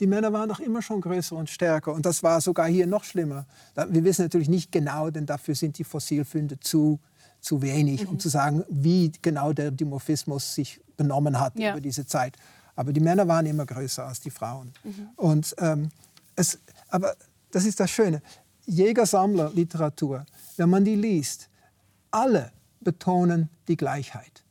[0.00, 1.92] Die Männer waren doch immer schon größer und stärker.
[1.92, 3.46] Und das war sogar hier noch schlimmer.
[3.88, 7.00] Wir wissen natürlich nicht genau, denn dafür sind die Fossilfunde zu,
[7.40, 8.10] zu wenig, mhm.
[8.10, 12.36] um zu sagen, wie genau der Dimorphismus sich benommen hat über diese Zeit.
[12.76, 14.72] Aber die Männer waren immer größer als die Frauen.
[14.84, 15.08] Mhm.
[15.16, 15.88] Und, ähm,
[16.36, 16.58] es,
[16.88, 17.16] aber
[17.50, 18.22] das ist das Schöne.
[18.66, 20.24] Jäger-Sammler-Literatur,
[20.56, 21.48] wenn man die liest,
[22.10, 24.44] alle betonen die Gleichheit.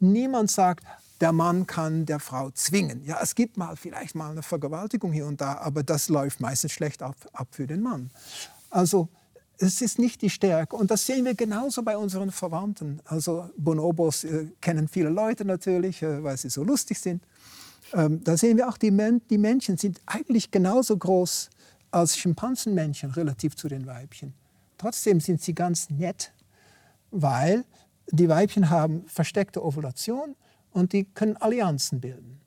[0.00, 0.84] Niemand sagt,
[1.22, 3.04] der Mann kann der Frau zwingen.
[3.04, 6.72] Ja, es gibt mal vielleicht mal eine Vergewaltigung hier und da, aber das läuft meistens
[6.72, 8.10] schlecht ab, ab für den Mann.
[8.70, 9.08] Also
[9.58, 10.74] es ist nicht die Stärke.
[10.74, 13.00] Und das sehen wir genauso bei unseren Verwandten.
[13.04, 17.22] Also Bonobos äh, kennen viele Leute natürlich, äh, weil sie so lustig sind.
[17.92, 21.50] Ähm, da sehen wir auch, die, Men die Männchen sind eigentlich genauso groß
[21.92, 24.34] als Schimpansenmännchen relativ zu den Weibchen.
[24.76, 26.32] Trotzdem sind sie ganz nett,
[27.12, 27.64] weil
[28.10, 30.34] die Weibchen haben versteckte Ovulation
[30.72, 32.42] und die können Allianzen bilden.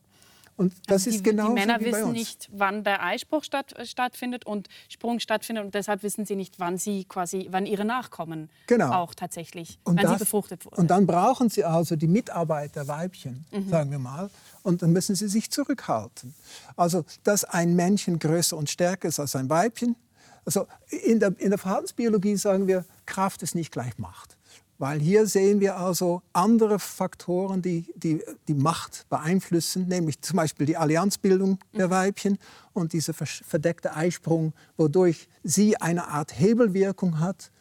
[0.58, 4.70] Und das also ist genau Die Männer wissen nicht, wann der Eispruch statt, stattfindet und
[4.88, 8.94] Sprung stattfindet und deshalb wissen sie nicht, wann sie quasi, wann ihre Nachkommen genau.
[8.94, 10.80] auch tatsächlich, und wann das, sie befruchtet wurden.
[10.80, 13.70] Und dann brauchen sie also die Mitarbeiter Weibchen, mhm.
[13.70, 14.30] sagen wir mal,
[14.64, 16.34] und dann müssen sie sich zurückhalten.
[16.78, 19.98] Also, dass ein Männchen größer und stärker ist als ein Weibchen.
[20.46, 24.35] Also in der, in der Verhaltensbiologie sagen wir, Kraft ist nicht gleich Macht.
[24.78, 30.66] Weil hier sehen wir also andere Faktoren, die, die die Macht beeinflussen, nämlich zum Beispiel
[30.66, 32.38] die Allianzbildung der Weibchen
[32.74, 37.52] und dieser verdeckte Eisprung, wodurch sie eine Art Hebelwirkung hat,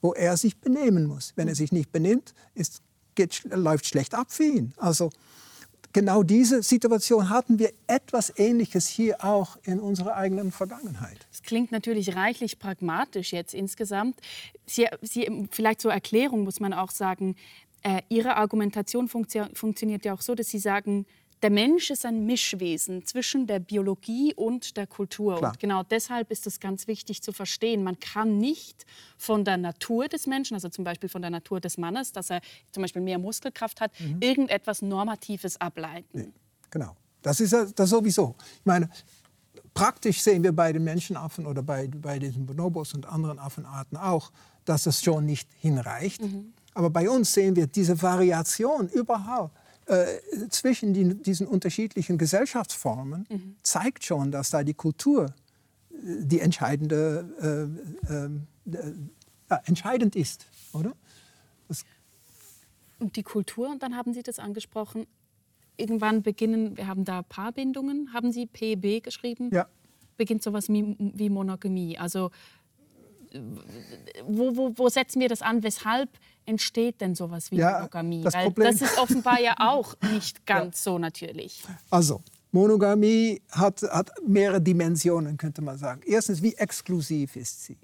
[0.00, 1.32] wo er sich benehmen muss.
[1.36, 2.82] Wenn er sich nicht benimmt, ist,
[3.14, 4.74] geht, läuft schlecht ab für ihn.
[4.76, 5.10] Also
[5.92, 11.26] genau diese Situation hatten wir etwas Ähnliches hier auch in unserer eigenen Vergangenheit.
[11.30, 14.20] Das klingt natürlich reichlich pragmatisch jetzt insgesamt.
[14.66, 17.36] Sie, Sie, vielleicht zur Erklärung muss man auch sagen,
[17.82, 21.06] äh, Ihre Argumentation funktio funktioniert ja auch so, dass Sie sagen,
[21.42, 25.36] der Mensch ist ein Mischwesen zwischen der Biologie und der Kultur.
[25.36, 25.52] Klar.
[25.52, 28.86] Und genau deshalb ist es ganz wichtig zu verstehen, man kann nicht
[29.18, 32.40] von der Natur des Menschen, also zum Beispiel von der Natur des Mannes, dass er
[32.72, 34.18] zum Beispiel mehr Muskelkraft hat, mhm.
[34.20, 36.08] irgendetwas Normatives ableiten.
[36.12, 36.32] Nee,
[36.70, 36.96] genau.
[37.22, 38.36] Das ist das sowieso.
[38.60, 38.88] Ich meine,
[39.74, 44.30] praktisch sehen wir bei den Menschenaffen oder bei, bei diesen Bonobos und anderen Affenarten auch,
[44.64, 46.22] dass es schon nicht hinreicht.
[46.22, 46.52] Mhm.
[46.74, 50.18] Aber bei uns sehen wir diese Variation überhaupt äh,
[50.50, 53.56] zwischen die, diesen unterschiedlichen Gesellschaftsformen mhm.
[53.62, 57.70] zeigt schon, dass da die Kultur äh, die entscheidende,
[58.08, 58.30] äh, äh,
[59.48, 60.92] äh, entscheidend ist, oder?
[61.68, 61.84] Das
[62.98, 65.06] und die Kultur, und dann haben Sie das angesprochen,
[65.76, 69.50] irgendwann beginnen, wir haben da Paarbindungen, haben Sie PB geschrieben?
[69.52, 69.68] Ja.
[70.16, 71.98] Beginnt sowas wie, wie Monogamie.
[71.98, 72.30] Also
[74.26, 75.62] wo, wo, wo setzen wir das an?
[75.62, 76.10] Weshalb
[76.44, 78.22] entsteht denn sowas wie ja, Monogamie?
[78.22, 78.72] Das Weil Problem.
[78.72, 80.92] das ist offenbar ja auch nicht ganz ja.
[80.92, 81.62] so natürlich.
[81.90, 86.00] Also, Monogamie hat, hat mehrere Dimensionen, könnte man sagen.
[86.06, 87.76] Erstens, wie exklusiv ist sie?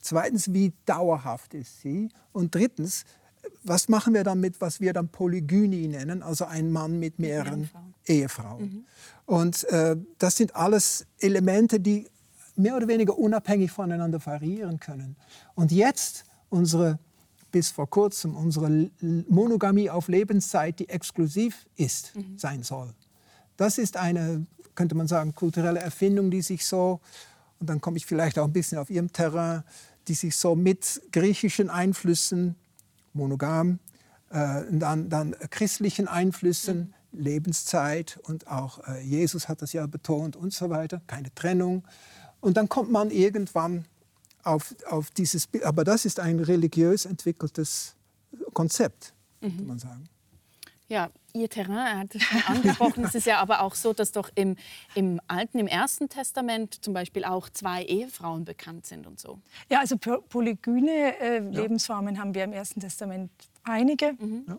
[0.00, 2.08] Zweitens, wie dauerhaft ist sie?
[2.32, 3.04] Und drittens,
[3.62, 7.68] was machen wir damit, was wir dann Polygynie nennen, also ein Mann mit mehreren
[8.06, 8.62] Ehefrauen?
[8.62, 8.84] Mhm.
[9.26, 12.08] Und äh, das sind alles Elemente, die
[12.56, 15.16] mehr oder weniger unabhängig voneinander variieren können.
[15.54, 16.98] Und jetzt unsere
[17.50, 22.38] bis vor kurzem unsere Monogamie auf Lebenszeit, die exklusiv ist, mhm.
[22.38, 22.92] sein soll.
[23.56, 27.00] Das ist eine, könnte man sagen, kulturelle Erfindung, die sich so,
[27.58, 29.64] und dann komme ich vielleicht auch ein bisschen auf Ihrem Terrain,
[30.08, 32.54] die sich so mit griechischen Einflüssen,
[33.12, 33.78] monogam,
[34.30, 36.94] äh, dann, dann christlichen Einflüssen, mhm.
[37.20, 41.84] Lebenszeit und auch äh, Jesus hat das ja betont und so weiter, keine Trennung.
[42.40, 43.84] Und dann kommt man irgendwann
[44.42, 45.64] auf, auf dieses Bild.
[45.64, 47.94] Aber das ist ein religiös entwickeltes
[48.52, 49.66] Konzept, mhm.
[49.66, 50.08] man sagen.
[50.88, 53.04] Ja, Ihr Terrain, er hat es schon angesprochen.
[53.04, 54.56] es ist ja aber auch so, dass doch im,
[54.94, 59.38] im Alten, im Ersten Testament zum Beispiel auch zwei Ehefrauen bekannt sind und so.
[59.70, 61.40] Ja, also polygyne äh, ja.
[61.62, 63.30] Lebensformen haben wir im Ersten Testament
[63.62, 64.14] einige.
[64.18, 64.44] Mhm.
[64.48, 64.58] Ja.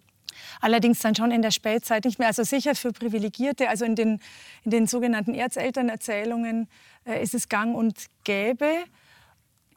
[0.59, 2.27] Allerdings dann schon in der Spätzeit nicht mehr.
[2.27, 4.19] Also sicher für Privilegierte, also in den,
[4.63, 6.67] in den sogenannten Erzelternerzählungen
[7.05, 8.83] äh, ist es gang und gäbe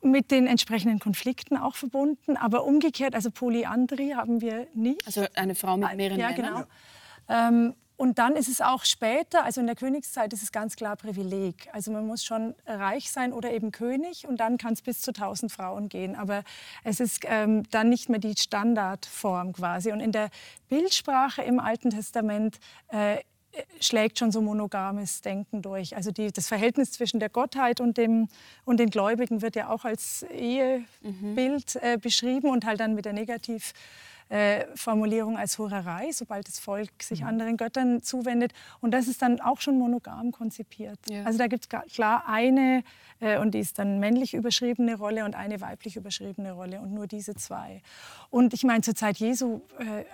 [0.03, 2.37] mit den entsprechenden Konflikten auch verbunden.
[2.37, 5.07] Aber umgekehrt, also Polyandrie haben wir nicht.
[5.07, 6.67] Also eine Frau mit mehreren ja, Männern?
[7.27, 7.49] Genau.
[7.49, 10.97] Ähm, und dann ist es auch später, also in der Königszeit ist es ganz klar
[10.97, 11.69] Privileg.
[11.73, 15.13] Also man muss schon reich sein oder eben König und dann kann es bis zu
[15.13, 16.17] 1000 Frauen gehen.
[16.17, 16.43] Aber
[16.83, 19.93] es ist ähm, dann nicht mehr die Standardform quasi.
[19.93, 20.31] Und in der
[20.69, 23.19] Bildsprache im Alten Testament äh,
[23.81, 25.95] schlägt schon so monogames Denken durch.
[25.95, 28.29] Also die, das Verhältnis zwischen der Gottheit und, dem,
[28.65, 31.81] und den Gläubigen wird ja auch als Ehebild mhm.
[31.81, 34.65] äh, beschrieben und halt dann mit der Negativformulierung äh,
[35.37, 37.29] als Hurerei, sobald das Volk sich mhm.
[37.29, 38.53] anderen Göttern zuwendet.
[38.81, 40.99] Und das ist dann auch schon monogam konzipiert.
[41.09, 41.25] Ja.
[41.25, 42.83] Also da gibt es klar eine,
[43.21, 47.07] äh, und die ist dann männlich überschriebene Rolle und eine weiblich überschriebene Rolle und nur
[47.07, 47.83] diese zwei.
[48.31, 50.05] Und ich meine, zur Zeit Jesu äh,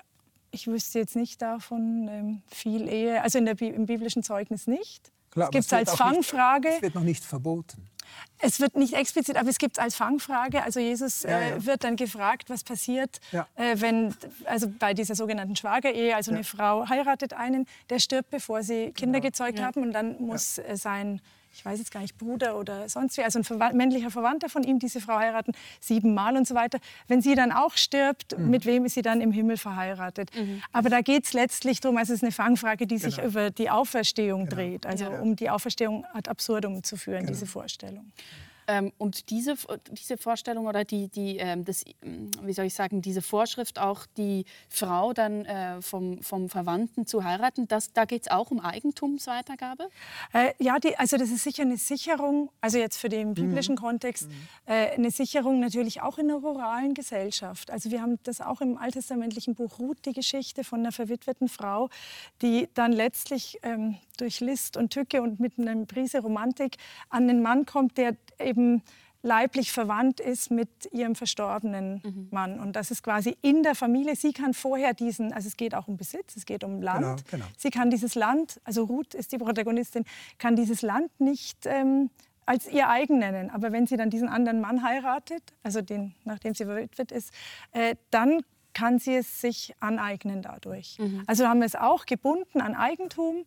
[0.53, 5.13] ich wüsste jetzt nicht davon ähm, viel Ehe, also in der, im biblischen Zeugnis nicht.
[5.31, 6.69] Klar, es gibt es als Fangfrage.
[6.69, 7.87] Nicht, es wird noch nicht verboten.
[8.39, 10.63] Es wird nicht explizit, aber es gibt es als Fangfrage.
[10.63, 11.57] Also Jesus ja, ja.
[11.57, 13.47] Äh, wird dann gefragt, was passiert, ja.
[13.57, 18.63] äh, wenn, also bei dieser sogenannten Schwagerehe, also eine Frau heiratet einen, der stirbt, bevor
[18.63, 19.31] sie Kinder genau.
[19.31, 21.21] gezeugt haben und dann muss äh, sein
[21.53, 24.63] ich weiß jetzt gar nicht, Bruder oder sonst wie, also ein Verwand männlicher Verwandter von
[24.63, 26.79] ihm, diese Frau heiraten, siebenmal und so weiter.
[27.09, 28.51] Wenn sie dann auch stirbt, mhm.
[28.51, 30.31] mit wem ist sie dann im Himmel verheiratet?
[30.37, 30.63] Mhm.
[30.73, 33.29] Aber da geht es letztlich darum, also es ist eine Fangfrage, die sich genau.
[33.29, 34.57] über die Auferstehung genau.
[34.57, 35.21] dreht, also ja.
[35.21, 37.33] um die Auferstehung ad absurdum zu führen, genau.
[37.33, 38.13] diese Vorstellung.
[38.71, 39.57] Ähm, und diese,
[39.91, 44.07] diese Vorstellung oder die, die, ähm, das, ähm, wie soll ich sagen, diese Vorschrift auch,
[44.17, 48.61] die Frau dann äh, vom, vom Verwandten zu heiraten, das, da geht es auch um
[48.61, 49.89] Eigentumsweitergabe?
[50.33, 53.81] Äh, ja, die, also das ist sicher eine Sicherung, also jetzt für den biblischen mhm.
[53.81, 54.35] Kontext, mhm.
[54.67, 57.73] äh, eine Sicherung natürlich auch in einer ruralen Gesellschaft.
[57.73, 61.89] Also wir haben das auch im alttestamentlichen Buch Ruth, die Geschichte von einer verwitweten Frau,
[62.41, 66.77] die dann letztlich ähm, durch List und Tücke und mit einer Prise Romantik
[67.09, 68.83] an einen Mann kommt, der eben
[69.23, 72.29] leiblich verwandt ist mit ihrem verstorbenen mhm.
[72.31, 72.59] Mann.
[72.59, 74.17] Und das ist quasi in der Familie.
[74.17, 77.01] Sie kann vorher diesen, also es geht auch um Besitz, es geht um Land.
[77.01, 77.45] Genau, genau.
[77.57, 80.05] Sie kann dieses Land, also Ruth ist die Protagonistin,
[80.39, 82.11] kann dieses Land nicht ähm,
[82.47, 83.51] als ihr eigen nennen.
[83.51, 87.33] Aber wenn sie dann diesen anderen Mann heiratet, also den, nachdem sie verwitwet ist,
[87.73, 88.43] äh, dann
[88.73, 90.99] kann sie es sich aneignen dadurch.
[90.99, 91.25] Mhm.
[91.27, 93.45] Also haben wir es auch gebunden an Eigentum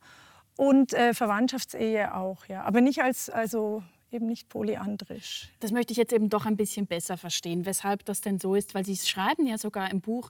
[0.56, 2.64] und äh, Verwandtschaftsehe auch, ja.
[2.64, 3.84] Aber nicht als, also
[4.14, 5.50] eben nicht polyandrisch.
[5.60, 8.76] Das möchte ich jetzt eben doch ein bisschen besser verstehen, weshalb das denn so ist,
[8.76, 10.30] weil Sie schreiben ja sogar im Buch,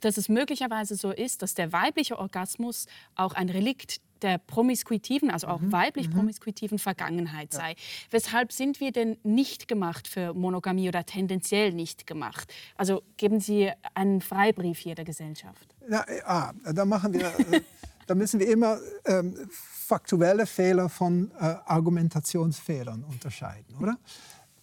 [0.00, 5.46] dass es möglicherweise so ist, dass der weibliche Orgasmus auch ein Relikt der promiskuitiven, also
[5.46, 5.70] auch mhm.
[5.70, 6.14] weiblich mhm.
[6.14, 7.70] promiskuitiven Vergangenheit sei.
[7.70, 7.76] Ja.
[8.10, 12.52] Weshalb sind wir denn nicht gemacht für Monogamie oder tendenziell nicht gemacht?
[12.76, 15.76] Also geben Sie einen Freibrief hier der Gesellschaft.
[15.88, 17.60] Ja, ah, da machen wir, äh,
[18.08, 23.98] da müssen wir immer ähm, faktuelle Fehler von äh, Argumentationsfehlern unterscheiden, oder?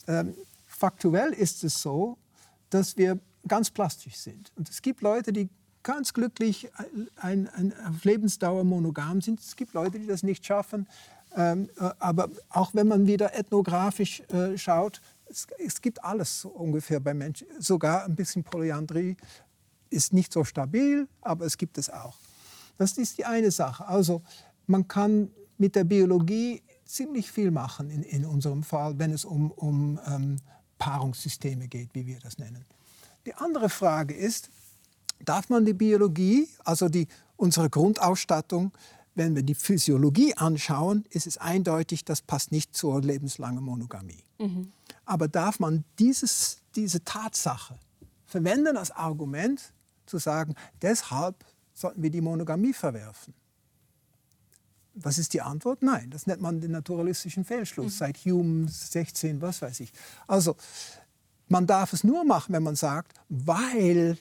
[0.07, 0.35] Ähm,
[0.65, 2.17] faktuell ist es so,
[2.69, 4.51] dass wir ganz plastisch sind.
[4.55, 5.49] Und es gibt Leute, die
[5.83, 6.69] ganz glücklich
[7.17, 9.39] ein, ein, auf Lebensdauer monogam sind.
[9.39, 10.87] Es gibt Leute, die das nicht schaffen.
[11.35, 16.49] Ähm, äh, aber auch wenn man wieder ethnografisch äh, schaut, es, es, gibt alles so
[16.49, 17.47] ungefähr bei Menschen.
[17.59, 19.17] Sogar ein bisschen Polyandrie
[19.89, 22.17] ist nicht so stabil, aber es gibt es auch.
[22.77, 23.87] Das ist die eine Sache.
[23.87, 24.21] Also
[24.67, 29.51] man kann mit der Biologie ziemlich viel machen in, in unserem Fall, wenn es um,
[29.51, 30.37] um ähm,
[30.77, 32.65] Paarungssysteme geht, wie wir das nennen.
[33.25, 34.49] Die andere Frage ist,
[35.23, 37.07] darf man die Biologie, also die,
[37.37, 38.71] unsere Grundausstattung,
[39.15, 44.23] wenn wir die Physiologie anschauen, ist es eindeutig, das passt nicht zur lebenslangen Monogamie.
[44.39, 44.73] Mhm.
[45.05, 47.79] Aber darf man dieses, diese Tatsache
[48.25, 49.73] verwenden als Argument,
[50.05, 51.43] zu sagen, deshalb
[51.75, 53.35] sollten wir die Monogamie verwerfen?
[54.95, 55.83] Was ist die Antwort?
[55.83, 57.97] Nein, das nennt man den naturalistischen Fehlschluss mhm.
[57.97, 59.91] seit Hume 16, was weiß ich.
[60.25, 60.55] Also
[61.49, 64.17] man darf es nur machen, wenn man sagt, weil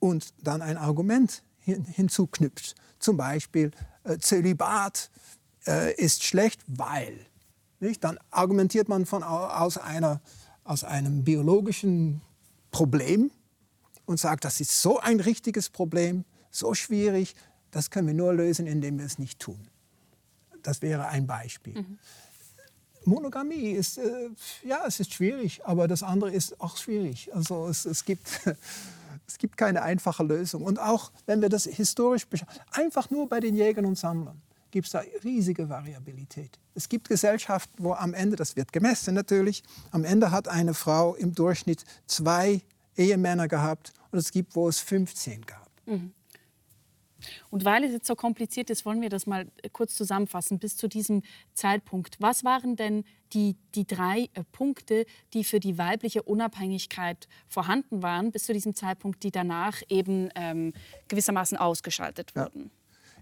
[0.00, 2.74] und dann ein Argument hin, hinzuknüpft.
[2.98, 3.70] Zum Beispiel
[4.04, 5.10] äh, Zölibat
[5.66, 7.26] äh, ist schlecht, weil.
[7.80, 8.02] Nicht?
[8.02, 10.20] Dann argumentiert man von aus, einer,
[10.64, 12.22] aus einem biologischen
[12.70, 13.30] Problem
[14.06, 16.24] und sagt, das ist so ein richtiges Problem,
[16.54, 17.34] so schwierig,
[17.70, 19.68] das können wir nur lösen, indem wir es nicht tun.
[20.62, 21.74] Das wäre ein Beispiel.
[21.74, 21.98] Mhm.
[23.04, 24.30] Monogamie ist, äh,
[24.62, 27.34] ja, es ist schwierig, aber das andere ist auch schwierig.
[27.34, 28.40] Also es, es, gibt,
[29.26, 30.62] es gibt keine einfache Lösung.
[30.62, 34.40] Und auch wenn wir das historisch beschauen, einfach nur bei den Jägern und Sammlern
[34.70, 36.58] gibt es da riesige Variabilität.
[36.74, 41.14] Es gibt Gesellschaften, wo am Ende, das wird gemessen natürlich, am Ende hat eine Frau
[41.14, 42.62] im Durchschnitt zwei
[42.96, 45.70] Ehemänner gehabt und es gibt, wo es 15 gab.
[45.86, 46.12] Mhm.
[47.50, 50.88] Und weil es jetzt so kompliziert ist, wollen wir das mal kurz zusammenfassen bis zu
[50.88, 51.22] diesem
[51.54, 52.16] Zeitpunkt.
[52.20, 58.30] Was waren denn die, die drei äh, Punkte, die für die weibliche Unabhängigkeit vorhanden waren,
[58.30, 60.72] bis zu diesem Zeitpunkt, die danach eben ähm,
[61.08, 62.70] gewissermaßen ausgeschaltet wurden?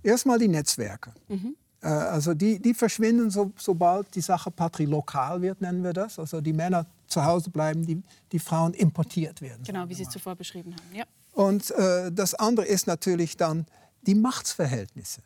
[0.02, 0.10] Ja.
[0.12, 1.12] Erstmal die Netzwerke.
[1.28, 1.56] Mhm.
[1.82, 6.18] Äh, also die, die verschwinden, so, sobald die Sache patrilokal wird, nennen wir das.
[6.18, 9.62] Also die Männer zu Hause bleiben, die, die Frauen importiert werden.
[9.64, 10.96] Genau, wie Sie es zuvor beschrieben haben.
[10.96, 11.04] Ja.
[11.32, 13.66] Und äh, das andere ist natürlich dann
[14.02, 15.22] die Machtsverhältnisse.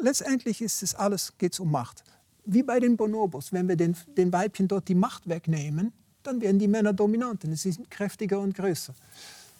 [0.00, 2.04] Letztendlich ist es alles, geht es um Macht.
[2.44, 6.58] Wie bei den Bonobos, wenn wir den, den Weibchen dort die Macht wegnehmen, dann werden
[6.58, 8.94] die Männer dominant und sie sind kräftiger und größer.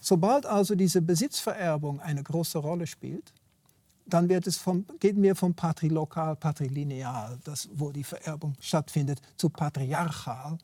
[0.00, 3.32] Sobald also diese Besitzvererbung eine große Rolle spielt,
[4.06, 9.50] dann wird es vom, gehen wir vom patrilokal, patrilineal, das, wo die Vererbung stattfindet, zu
[9.50, 10.58] patriarchal.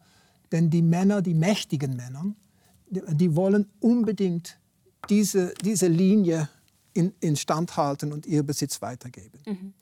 [0.51, 2.25] Denn die Männer, die mächtigen Männer,
[2.89, 4.59] die, die wollen unbedingt
[5.11, 6.49] diese, diese Linie
[6.95, 9.41] in, instand halten und ihr Besitz weitergeben.
[9.47, 9.75] Mhm.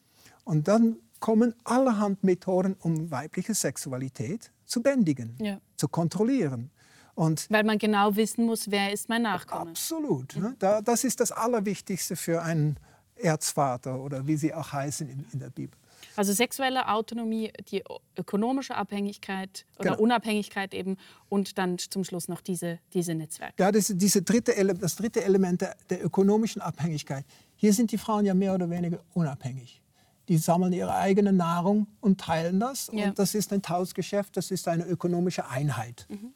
[0.44, 5.60] Und dann kommen allerhand Methoden, um weibliche Sexualität zu bändigen, ja.
[5.76, 6.70] zu kontrollieren.
[7.14, 9.70] Und Weil man genau wissen muss, wer ist mein Nachkomme.
[9.70, 10.34] Absolut.
[10.34, 10.42] Mhm.
[10.42, 10.56] Ne?
[10.58, 12.76] Da, das ist das Allerwichtigste für einen
[13.14, 15.78] Erzvater oder wie sie auch heißen in, in der Bibel.
[16.16, 17.82] Also sexuelle Autonomie, die
[18.16, 20.02] ökonomische Abhängigkeit oder genau.
[20.02, 20.96] Unabhängigkeit eben
[21.28, 23.54] und dann zum Schluss noch diese, diese Netzwerke.
[23.58, 27.24] Ja, das, diese dritte, das dritte Element der, der ökonomischen Abhängigkeit.
[27.56, 29.80] Hier sind die Frauen ja mehr oder weniger unabhängig.
[30.28, 32.90] Die sammeln ihre eigene Nahrung und teilen das.
[32.92, 33.06] Ja.
[33.06, 36.06] Und das ist ein Tauschgeschäft, das ist eine ökonomische Einheit.
[36.08, 36.32] Mhm.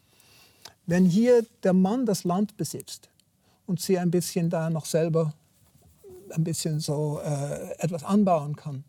[0.86, 3.10] Wenn hier der Mann das Land besitzt
[3.66, 5.34] und sie ein bisschen da noch selber
[6.30, 8.84] ein bisschen so äh, etwas anbauen kann,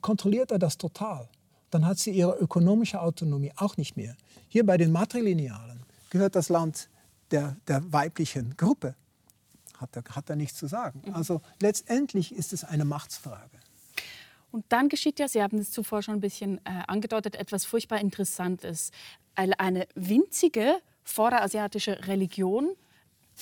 [0.00, 1.28] kontrolliert er das total.
[1.70, 4.16] Dann hat sie ihre ökonomische Autonomie auch nicht mehr.
[4.48, 5.80] Hier bei den Matrilinealen
[6.10, 6.88] gehört das Land
[7.30, 8.94] der, der weiblichen Gruppe.
[9.78, 11.02] Hat er, hat er nichts zu sagen.
[11.04, 11.14] Mhm.
[11.14, 13.58] Also letztendlich ist es eine Machtsfrage.
[14.52, 18.00] Und dann geschieht ja, Sie haben es zuvor schon ein bisschen äh, angedeutet, etwas furchtbar
[18.00, 18.92] Interessantes.
[19.34, 22.76] Eine, eine winzige vorderasiatische Religion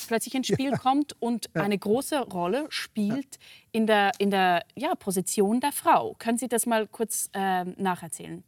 [0.07, 0.78] plötzlich ins Spiel ja.
[0.78, 1.62] kommt und ja.
[1.62, 3.38] eine große Rolle spielt
[3.72, 6.14] in der, in der ja, Position der Frau.
[6.18, 8.45] Können Sie das mal kurz äh, nacherzählen?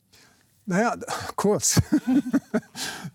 [0.66, 0.96] Naja,
[1.36, 1.80] kurz.
[2.52, 2.62] das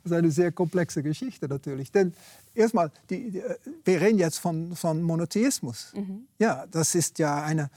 [0.04, 1.92] ist eine sehr komplexe Geschichte natürlich.
[1.92, 2.14] Denn
[2.54, 3.44] erstmal, die, die,
[3.84, 5.94] wir reden jetzt von, von Monotheismus.
[5.96, 6.28] Mhm.
[6.38, 7.70] Ja, das ist ja eine,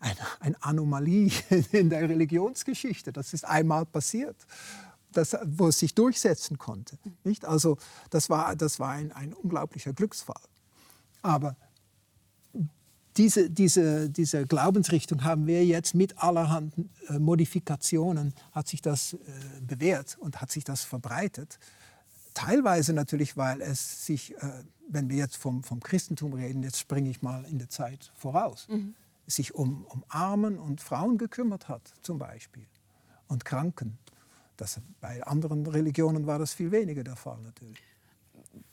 [0.00, 1.32] eine, eine Anomalie
[1.72, 3.12] in der Religionsgeschichte.
[3.12, 4.36] Das ist einmal passiert.
[5.16, 6.98] Das, wo es sich durchsetzen konnte.
[7.24, 7.44] Nicht?
[7.44, 7.78] Also
[8.10, 10.42] das war, das war ein, ein unglaublicher Glücksfall.
[11.22, 11.56] Aber
[13.16, 16.74] diese, diese, diese Glaubensrichtung haben wir jetzt mit allerhand
[17.08, 19.16] äh, Modifikationen, hat sich das äh,
[19.62, 21.58] bewährt und hat sich das verbreitet.
[22.34, 27.08] Teilweise natürlich, weil es sich, äh, wenn wir jetzt vom, vom Christentum reden, jetzt springe
[27.08, 28.94] ich mal in der Zeit voraus, mhm.
[29.26, 32.66] sich um, um Armen und Frauen gekümmert hat zum Beispiel
[33.28, 33.98] und Kranken.
[34.56, 37.78] Das, bei anderen Religionen war das viel weniger der Fall natürlich.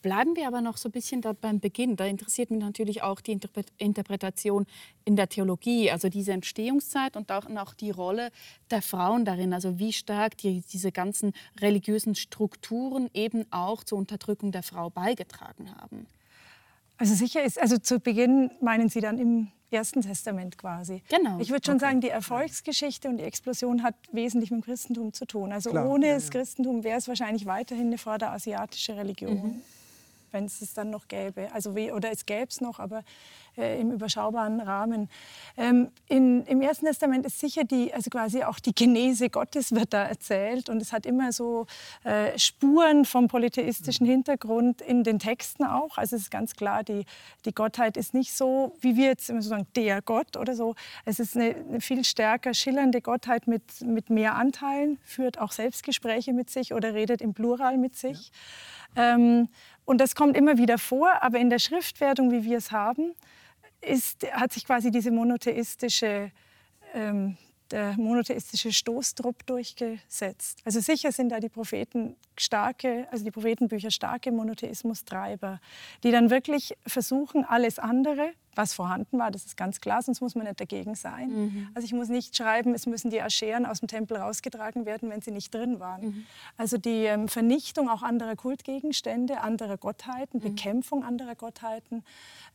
[0.02, 1.96] Bleiben wir aber noch so ein bisschen da beim Beginn.
[1.96, 3.40] Da interessiert mich natürlich auch die
[3.78, 4.66] Interpretation
[5.06, 8.30] in der Theologie, also diese Entstehungszeit und auch die Rolle
[8.70, 9.54] der Frauen darin.
[9.54, 15.74] Also wie stark die, diese ganzen religiösen Strukturen eben auch zur Unterdrückung der Frau beigetragen
[15.76, 16.08] haben.
[16.98, 21.02] Also sicher ist, also zu Beginn meinen Sie dann im Ersten Testament quasi.
[21.10, 21.40] Genau.
[21.40, 21.86] Ich würde schon okay.
[21.86, 25.52] sagen, die Erfolgsgeschichte und die Explosion hat wesentlich mit dem Christentum zu tun.
[25.52, 25.90] Also Klar.
[25.90, 29.34] ohne ja, das Christentum wäre es wahrscheinlich weiterhin eine vorderasiatische Religion.
[29.34, 29.62] Mhm
[30.34, 31.50] wenn es es dann noch gäbe.
[31.54, 33.04] Also wie, oder es gäbe es noch, aber
[33.58, 35.10] äh, im überschaubaren Rahmen.
[35.58, 39.94] Ähm, in, Im Ersten Testament ist sicher die, also quasi auch die Genese Gottes wird
[39.94, 41.68] da erzählt und es hat immer so
[42.04, 45.98] äh, Spuren vom polytheistischen Hintergrund in den Texten auch.
[45.98, 47.06] Also es ist ganz klar, die,
[47.46, 50.76] die Gottheit ist nicht so, wie wir jetzt immer so sagen, der Gott oder so.
[51.06, 56.34] Es ist eine, eine viel stärker schillernde Gottheit mit, mit mehr Anteilen, führt auch Selbstgespräche
[56.34, 58.32] mit sich oder redet im Plural mit sich.
[58.96, 59.16] Ja.
[59.16, 59.50] Ähm,
[59.86, 63.14] und das kommt immer wieder vor, aber in der Schriftwertung, wie wir es haben,
[63.82, 66.32] ist, hat sich quasi diese monotheistische,
[66.94, 67.38] ähm,
[67.74, 70.60] der monotheistische Stoßtrupp durchgesetzt.
[70.64, 75.60] Also sicher sind da die Propheten starke, also die Prophetenbücher starke Monotheismustreiber,
[76.04, 80.36] die dann wirklich versuchen, alles andere, was vorhanden war, das ist ganz klar, sonst muss
[80.36, 81.30] man nicht dagegen sein.
[81.30, 81.70] Mhm.
[81.74, 85.22] Also ich muss nicht schreiben, es müssen die Ascheren aus dem Tempel rausgetragen werden, wenn
[85.22, 86.06] sie nicht drin waren.
[86.06, 86.26] Mhm.
[86.58, 90.44] Also die ähm, Vernichtung auch anderer Kultgegenstände, anderer Gottheiten, mhm.
[90.44, 92.04] Bekämpfung anderer Gottheiten,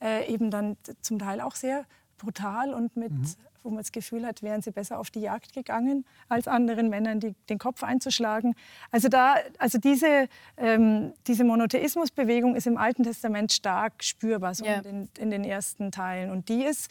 [0.01, 1.85] äh, eben dann zum Teil auch sehr
[2.19, 3.27] brutal und mit mhm
[3.69, 7.21] wo man das Gefühl hat, wären sie besser auf die Jagd gegangen, als anderen Männern
[7.21, 8.55] die, den Kopf einzuschlagen.
[8.91, 14.77] Also, da, also diese, ähm, diese Monotheismusbewegung ist im Alten Testament stark spürbar, so ja.
[14.77, 16.31] in, den, in, den, ersten Teilen.
[16.31, 16.91] Und die ist,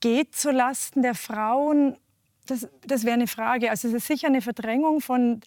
[0.00, 1.96] geht zu Lasten der Frauen.
[2.46, 3.70] Das, das wäre eine Frage.
[3.70, 5.40] Also es ist sicher eine Verdrängung von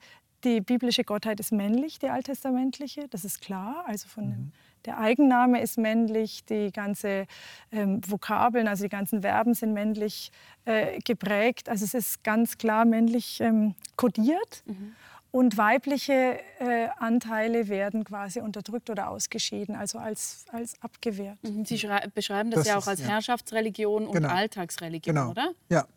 [0.43, 3.85] die biblische Gottheit ist männlich, die alttestamentliche, das ist klar.
[3.87, 4.51] Also von mhm.
[4.85, 7.25] Der Eigenname ist männlich, die ganze
[7.71, 10.31] ähm, Vokabeln, also die ganzen Verben sind männlich
[10.65, 11.69] äh, geprägt.
[11.69, 14.63] Also es ist ganz klar männlich ähm, kodiert.
[14.65, 14.95] Mhm.
[15.31, 21.39] Und weibliche äh, Anteile werden quasi unterdrückt oder ausgeschieden, also als, als abgewehrt.
[21.41, 21.65] Mhm.
[21.65, 23.07] Sie beschreiben das, das ja auch als ja.
[23.07, 24.29] Herrschaftsreligion und genau.
[24.29, 25.31] Alltagsreligion, genau.
[25.31, 25.53] oder?
[25.69, 25.87] Ja.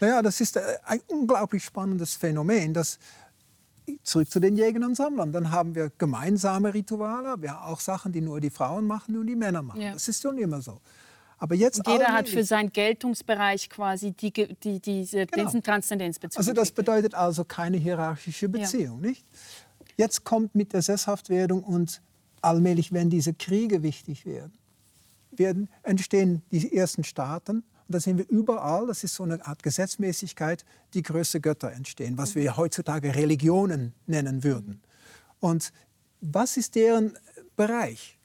[0.00, 2.98] Naja, das ist äh, ein unglaublich spannendes Phänomen, dass
[4.02, 5.32] zurück zu den Jägern und Sammlern.
[5.32, 9.26] Dann haben wir gemeinsame Rituale, wir haben auch Sachen, die nur die Frauen machen und
[9.26, 9.80] die Männer machen.
[9.80, 9.92] Ja.
[9.92, 10.80] Das ist schon immer so.
[11.38, 15.44] Aber jetzt und jeder hat für seinen Geltungsbereich quasi die, die, diese, genau.
[15.44, 16.38] diesen Transzendenzbezug.
[16.38, 19.08] Also das bedeutet also keine hierarchische Beziehung, ja.
[19.08, 19.26] nicht?
[19.98, 22.00] Jetzt kommt mit der Sesshaftwerdung und
[22.40, 24.52] allmählich, wenn diese Kriege wichtig werden,
[25.30, 29.62] werden entstehen die ersten Staaten und da sehen wir überall, das ist so eine Art
[29.62, 30.64] Gesetzmäßigkeit,
[30.94, 34.82] die größte Götter entstehen, was wir heutzutage Religionen nennen würden.
[35.38, 35.72] Und
[36.20, 37.16] was ist deren
[37.54, 38.18] Bereich?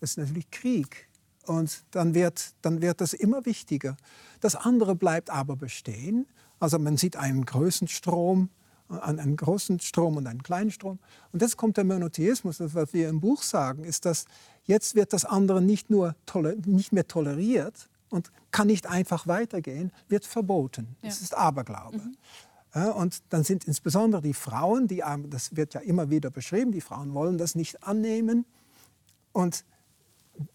[0.00, 1.08] Das ist natürlich Krieg.
[1.46, 3.96] Und dann wird, dann wird das immer wichtiger.
[4.40, 6.26] Das andere bleibt aber bestehen.
[6.58, 8.48] Also man sieht einen großen Strom,
[8.88, 10.98] einen großen Strom und einen kleinen Strom.
[11.32, 12.58] Und jetzt kommt der Monotheismus.
[12.58, 14.24] Das, was wir im Buch sagen, ist, dass
[14.64, 16.14] jetzt wird das andere nicht nur
[16.64, 20.96] nicht mehr toleriert, und kann nicht einfach weitergehen, wird verboten.
[21.02, 21.98] Das ist Aberglaube.
[21.98, 22.16] Mhm.
[22.74, 26.80] Ja, und dann sind insbesondere die Frauen, die, das wird ja immer wieder beschrieben, die
[26.80, 28.46] Frauen wollen das nicht annehmen.
[29.32, 29.64] Und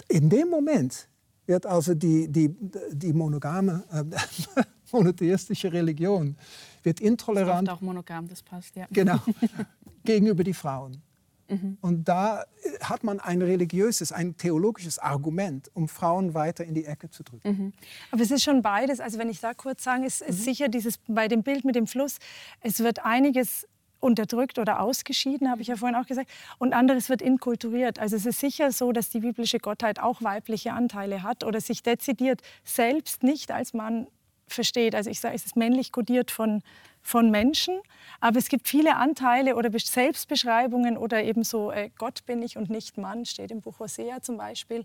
[0.10, 1.08] in dem Moment
[1.45, 2.54] wird also die, die,
[2.91, 6.36] die monogame, äh, monotheistische Religion
[6.84, 7.68] wird intolerant.
[7.68, 8.86] Das auch monogam, das passt, ja.
[8.91, 9.20] Genau,
[10.04, 11.02] gegenüber die Frauen.
[11.50, 11.78] Mhm.
[11.82, 16.86] Und da äh, hat man ein religiöses, ein theologisches Argument, um Frauen weiter in die
[16.86, 17.50] Ecke zu drücken.
[17.50, 17.74] Mhm.
[18.12, 19.00] Aber es ist schon beides.
[19.00, 20.43] Also wenn ich da kurz sage, es ist mhm.
[20.43, 22.18] sicher dieses bei dem Bild mit dem Fluss,
[22.62, 23.68] es wird einiges
[24.00, 28.00] unterdrückt oder ausgeschieden, habe ich ja vorhin auch gesagt, und anderes wird inkulturiert.
[28.00, 31.84] Also es ist sicher so, dass die biblische Gottheit auch weibliche Anteile hat oder sich
[31.84, 34.08] dezidiert selbst nicht als Mann
[34.47, 34.95] versteht.
[34.95, 36.62] Also ich sage, es ist männlich kodiert von
[37.02, 37.80] von Menschen,
[38.22, 42.70] aber es gibt viele Anteile oder Selbstbeschreibungen oder eben so äh, Gott bin ich und
[42.70, 44.84] nicht Mann, steht im Buch Hosea zum Beispiel.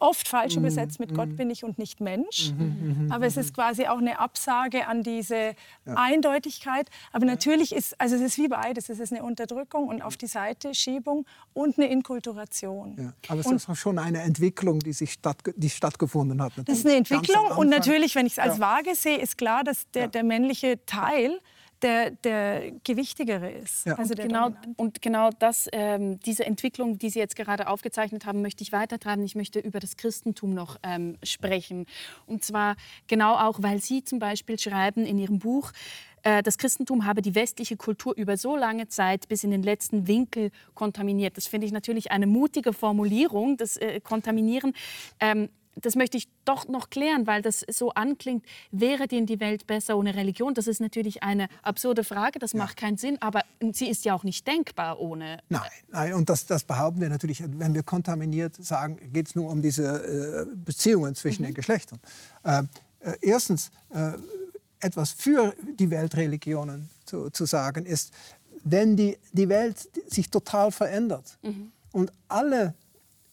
[0.00, 1.14] Oft falsch mm, übersetzt mit.
[1.14, 2.52] Gott bin ich und nicht Mensch.
[2.52, 5.54] Mm, aber es ist quasi auch eine Absage an diese ja.
[5.94, 6.90] Eindeutigkeit.
[7.12, 8.88] Aber natürlich ist, also es ist wie beides.
[8.88, 12.96] Es ist eine Unterdrückung und auf die Seite Schiebung und eine Inkulturation.
[12.98, 13.12] Ja.
[13.28, 16.52] Aber es und, ist schon eine Entwicklung, die, sich statt, die stattgefunden hat.
[16.64, 18.60] Das ist eine Entwicklung und natürlich, wenn ich es als ja.
[18.60, 21.40] Waage sehe, ist klar, dass der, der männliche Teil
[21.86, 23.86] der, der gewichtigere ist.
[23.86, 23.94] Ja.
[23.94, 28.62] Also genau, und genau das, ähm, diese Entwicklung, die Sie jetzt gerade aufgezeichnet haben, möchte
[28.64, 29.24] ich weitertreiben.
[29.24, 31.86] Ich möchte über das Christentum noch ähm, sprechen.
[32.26, 32.74] Und zwar
[33.06, 35.70] genau auch, weil Sie zum Beispiel schreiben in Ihrem Buch,
[36.24, 40.08] äh, das Christentum habe die westliche Kultur über so lange Zeit bis in den letzten
[40.08, 41.36] Winkel kontaminiert.
[41.36, 44.72] Das finde ich natürlich eine mutige Formulierung, das äh, Kontaminieren.
[45.20, 49.66] Ähm, das möchte ich doch noch klären, weil das so anklingt, wäre denn die Welt
[49.66, 50.54] besser ohne Religion?
[50.54, 52.58] Das ist natürlich eine absurde Frage, das ja.
[52.58, 55.38] macht keinen Sinn, aber sie ist ja auch nicht denkbar ohne.
[55.48, 59.50] Nein, nein und das, das behaupten wir natürlich, wenn wir kontaminiert sagen, geht es nur
[59.50, 61.48] um diese äh, Beziehungen zwischen mhm.
[61.48, 62.00] den Geschlechtern.
[62.42, 62.62] Äh,
[63.00, 64.12] äh, erstens, äh,
[64.80, 68.12] etwas für die Weltreligionen zu, zu, sagen ist,
[68.64, 71.72] wenn die, die Welt sich total verändert mhm.
[71.92, 72.74] und alle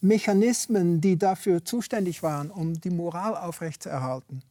[0.03, 4.43] Mechanismen, die dafür zuständig waren, um die Moral aufrechtzuerhalten,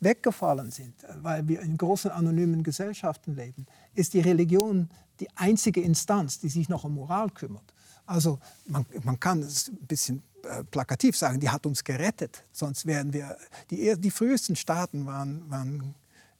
[0.00, 4.88] weggefallen sind, weil wir in großen anonymen Gesellschaften leben, ist die Religion
[5.20, 7.72] die einzige Instanz, die sich noch um Moral kümmert.
[8.04, 12.42] Also man, man kann es ein bisschen äh, plakativ sagen, die hat uns gerettet.
[12.50, 13.36] Sonst wären wir,
[13.70, 15.94] die, die frühesten Staaten waren, waren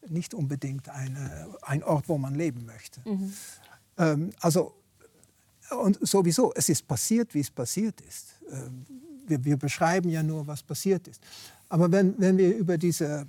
[0.09, 3.01] nicht unbedingt eine, ein Ort, wo man leben möchte.
[3.09, 3.33] Mhm.
[3.99, 4.75] Ähm, also
[5.71, 8.35] und sowieso, es ist passiert, wie es passiert ist.
[8.51, 8.85] Ähm,
[9.27, 11.23] wir, wir, beschreiben ja nur, was passiert ist.
[11.69, 13.27] Aber wenn, wenn wir über diese,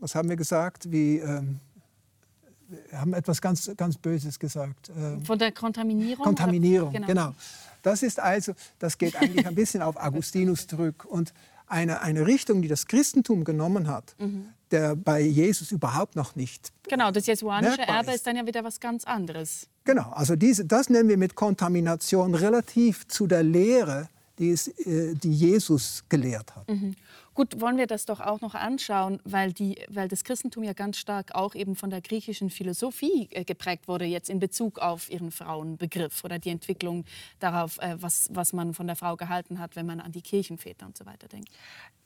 [0.00, 1.60] was haben wir gesagt, wie, ähm,
[2.68, 4.90] wir haben etwas ganz, ganz Böses gesagt.
[4.96, 6.24] Ähm, Von der Kontaminierung?
[6.24, 7.06] Kontaminierung, genau.
[7.06, 7.34] genau.
[7.82, 11.04] Das ist also, das geht eigentlich ein bisschen auf Augustinus zurück.
[11.04, 11.32] Und
[11.66, 14.48] eine, eine Richtung, die das Christentum genommen hat, mhm.
[14.70, 16.72] der bei Jesus überhaupt noch nicht.
[16.88, 19.68] Genau, das jesuanische Erbe ist dann ja wieder was ganz anderes.
[19.88, 25.14] Genau, also diese, das nennen wir mit Kontamination relativ zu der Lehre, die, es, äh,
[25.14, 26.68] die Jesus gelehrt hat.
[26.68, 26.94] Mhm.
[27.32, 30.98] Gut, wollen wir das doch auch noch anschauen, weil, die, weil das Christentum ja ganz
[30.98, 35.30] stark auch eben von der griechischen Philosophie äh, geprägt wurde, jetzt in Bezug auf ihren
[35.30, 37.06] Frauenbegriff oder die Entwicklung
[37.38, 40.84] darauf, äh, was, was man von der Frau gehalten hat, wenn man an die Kirchenväter
[40.84, 41.48] und so weiter denkt.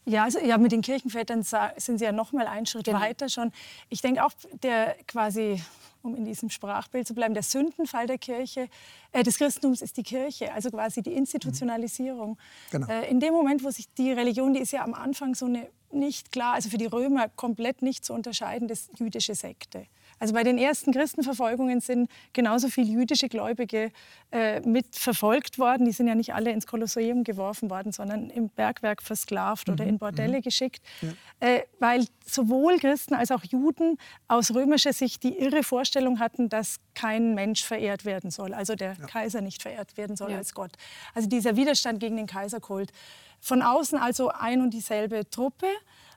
[0.04, 3.00] Ja, also, ja, mit den Kirchenvätern sind Sie ja noch mal einen Schritt genau.
[3.00, 3.50] weiter schon.
[3.88, 5.60] Ich denke auch, der quasi
[6.02, 8.68] um in diesem Sprachbild zu bleiben, der Sündenfall der Kirche,
[9.12, 12.38] äh, des Christentums ist die Kirche, also quasi die Institutionalisierung.
[12.70, 12.86] Genau.
[12.88, 15.68] Äh, in dem Moment, wo sich die Religion, die ist ja am Anfang so eine
[15.92, 19.86] nicht klar, also für die Römer komplett nicht zu unterscheiden, das jüdische Sekte.
[20.22, 23.90] Also bei den ersten Christenverfolgungen sind genauso viele jüdische Gläubige
[24.30, 25.84] äh, mit verfolgt worden.
[25.84, 29.74] Die sind ja nicht alle ins Kolosseum geworfen worden, sondern im Bergwerk versklavt mhm.
[29.74, 30.42] oder in Bordelle mhm.
[30.42, 30.80] geschickt.
[31.00, 31.08] Ja.
[31.40, 33.98] Äh, weil sowohl Christen als auch Juden
[34.28, 38.92] aus römischer Sicht die irre Vorstellung hatten, dass kein Mensch verehrt werden soll, also der
[38.92, 39.06] ja.
[39.06, 40.36] Kaiser nicht verehrt werden soll ja.
[40.36, 40.70] als Gott.
[41.14, 42.92] Also dieser Widerstand gegen den Kaiserkult.
[43.40, 45.66] Von außen also ein und dieselbe Truppe.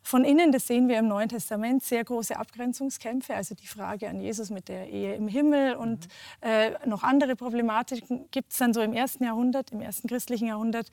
[0.05, 3.33] Von innen, das sehen wir im Neuen Testament, sehr große Abgrenzungskämpfe.
[3.33, 6.05] Also die Frage an Jesus mit der Ehe im Himmel und
[6.43, 6.47] mhm.
[6.47, 10.91] äh, noch andere Problematiken gibt es dann so im ersten Jahrhundert, im ersten christlichen Jahrhundert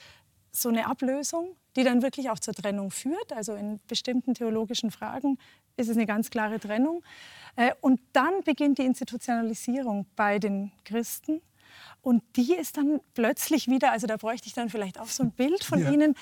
[0.50, 3.34] so eine Ablösung, die dann wirklich auch zur Trennung führt.
[3.34, 5.36] Also in bestimmten theologischen Fragen
[5.76, 7.04] ist es eine ganz klare Trennung.
[7.56, 11.42] Äh, und dann beginnt die Institutionalisierung bei den Christen.
[12.00, 15.32] Und die ist dann plötzlich wieder, also da bräuchte ich dann vielleicht auch so ein
[15.32, 15.90] Bild von ja.
[15.90, 16.14] Ihnen,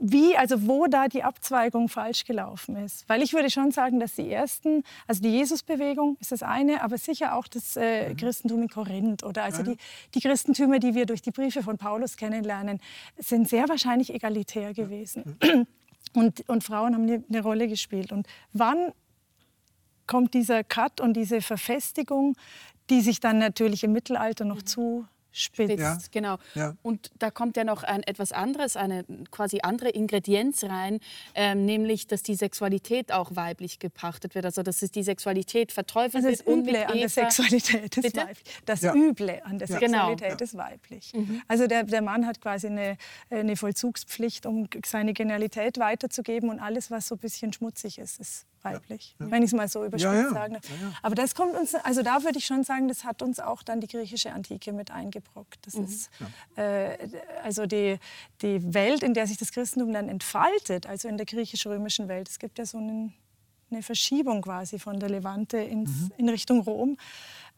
[0.00, 3.08] wie, also wo da die Abzweigung falsch gelaufen ist.
[3.08, 6.98] Weil ich würde schon sagen, dass die ersten, also die Jesusbewegung ist das eine, aber
[6.98, 8.16] sicher auch das äh, mhm.
[8.16, 9.76] Christentum in Korinth oder also die,
[10.14, 12.80] die Christentümer, die wir durch die Briefe von Paulus kennenlernen,
[13.18, 15.36] sind sehr wahrscheinlich egalitär gewesen.
[16.14, 18.12] Und, und Frauen haben eine, eine Rolle gespielt.
[18.12, 18.92] Und wann
[20.06, 22.34] kommt dieser Cut und diese Verfestigung,
[22.88, 24.66] die sich dann natürlich im Mittelalter noch mhm.
[24.66, 25.06] zu
[25.38, 25.78] spitzt.
[25.78, 25.98] Ja.
[26.10, 26.36] Genau.
[26.54, 26.74] Ja.
[26.82, 31.00] Und da kommt ja noch ein, etwas anderes, eine quasi andere Ingredienz rein,
[31.34, 34.44] ähm, nämlich, dass die Sexualität auch weiblich gepachtet wird.
[34.44, 36.58] Also, dass es die Sexualität verteufelt also das wird.
[36.58, 38.20] Üble an der Sexualität ist Bitte?
[38.20, 38.44] weiblich.
[38.66, 38.94] Das ja.
[38.94, 40.42] Üble an der Sexualität genau.
[40.42, 41.12] ist weiblich.
[41.14, 41.42] Mhm.
[41.48, 42.96] Also, der, der Mann hat quasi eine,
[43.30, 48.46] eine Vollzugspflicht, um seine Genialität weiterzugeben und alles, was so ein bisschen schmutzig ist, ist
[48.62, 49.30] weiblich, ja.
[49.30, 50.30] wenn ich es mal so überspitzt ja, ja.
[50.30, 50.58] sagen
[51.02, 53.80] Aber das kommt uns, also da würde ich schon sagen, das hat uns auch dann
[53.80, 55.66] die griechische Antike mit eingebrockt.
[55.66, 55.84] Das mhm.
[55.84, 56.10] ist
[56.56, 56.96] äh,
[57.42, 57.98] also die,
[58.42, 62.28] die Welt, in der sich das Christentum dann entfaltet, also in der griechisch-römischen Welt.
[62.28, 63.14] Es gibt ja so einen
[63.70, 66.12] eine Verschiebung quasi von der Levante ins, mhm.
[66.16, 66.96] in Richtung Rom.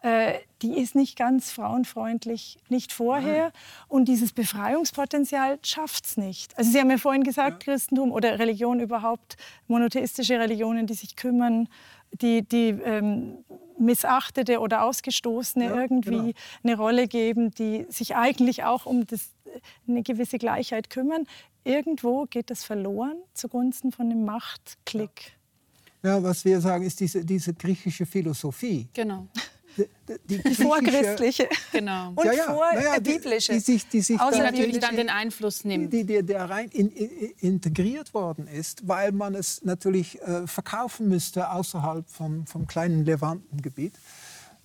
[0.03, 3.45] Äh, die ist nicht ganz frauenfreundlich, nicht vorher.
[3.45, 3.53] Nein.
[3.89, 6.57] Und dieses Befreiungspotenzial schafft es nicht.
[6.57, 7.73] Also Sie haben ja vorhin gesagt, ja.
[7.73, 9.37] Christentum oder Religion überhaupt,
[9.69, 11.69] monotheistische Religionen, die sich kümmern,
[12.13, 13.45] die, die ähm,
[13.79, 16.33] Missachtete oder Ausgestoßene ja, irgendwie genau.
[16.63, 19.31] eine Rolle geben, die sich eigentlich auch um das,
[19.87, 21.27] eine gewisse Gleichheit kümmern.
[21.63, 25.37] Irgendwo geht das verloren zugunsten von einem Machtklick.
[26.03, 28.89] Ja, was wir sagen, ist diese, diese griechische Philosophie.
[28.95, 29.29] Genau
[29.77, 32.13] die, die vorchristliche genau.
[32.15, 33.53] und ja, ja, vorbiblische.
[33.53, 35.93] Die, die, sich, die sich Außer natürlich dann den Einfluss nimmt.
[35.93, 41.09] Die, die, der rein in, in, integriert worden ist, weil man es natürlich äh, verkaufen
[41.09, 43.95] müsste außerhalb vom, vom kleinen Levantengebiet.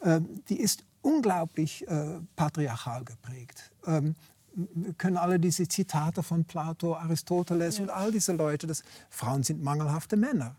[0.03, 3.71] Ähm, die ist unglaublich äh, patriarchal geprägt.
[3.85, 4.15] Ähm,
[4.55, 7.83] wir können alle diese Zitate von Plato, Aristoteles ja.
[7.83, 10.55] und all diese Leute, dass Frauen sind mangelhafte Männer.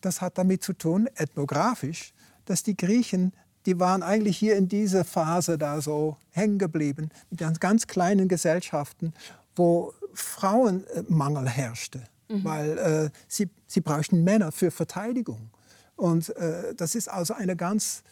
[0.00, 2.12] Das hat damit zu tun, ethnografisch,
[2.44, 3.32] dass die Griechen
[3.66, 8.28] die waren eigentlich hier in dieser Phase da so hängen geblieben, mit ganz, ganz kleinen
[8.28, 9.12] Gesellschaften,
[9.54, 12.44] wo Frauenmangel herrschte, mhm.
[12.44, 15.50] weil äh, sie, sie brauchten Männer für Verteidigung.
[15.96, 18.02] Und äh, das ist also eine ganz,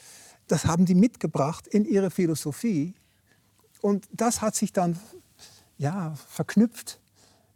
[0.46, 2.94] das haben die mitgebracht in ihre Philosophie.
[3.80, 4.98] Und das hat sich dann
[5.78, 7.00] ja, verknüpft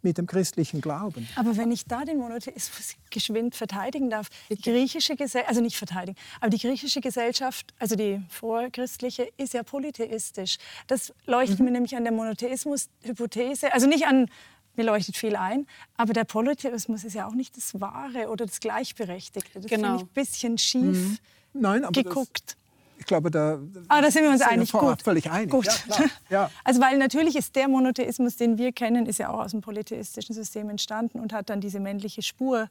[0.03, 1.27] mit dem christlichen Glauben.
[1.35, 6.17] Aber wenn ich da den Monotheismus geschwind verteidigen darf, die griechische Gesellschaft, also nicht verteidigen,
[6.39, 10.57] aber die griechische Gesellschaft, also die vorchristliche, ist ja polytheistisch.
[10.87, 11.65] Das leuchtet mhm.
[11.65, 14.27] mir nämlich an der Monotheismus-Hypothese, also nicht an
[14.75, 15.67] mir leuchtet viel ein.
[15.97, 19.61] Aber der Polytheismus ist ja auch nicht das Wahre oder das Gleichberechtigte.
[19.61, 19.89] Das genau.
[19.89, 21.17] finde ich ein bisschen schief mhm.
[21.53, 22.57] Nein, geguckt.
[23.03, 24.71] Ich glaube, da, ah, da sind wir uns einig.
[24.71, 25.01] Gut.
[25.03, 25.49] Völlig einig.
[25.49, 25.65] Gut.
[25.65, 26.51] Ja, ja.
[26.63, 30.33] Also weil natürlich ist der Monotheismus, den wir kennen, ist ja auch aus dem polytheistischen
[30.33, 32.69] System entstanden und hat dann diese männliche Spur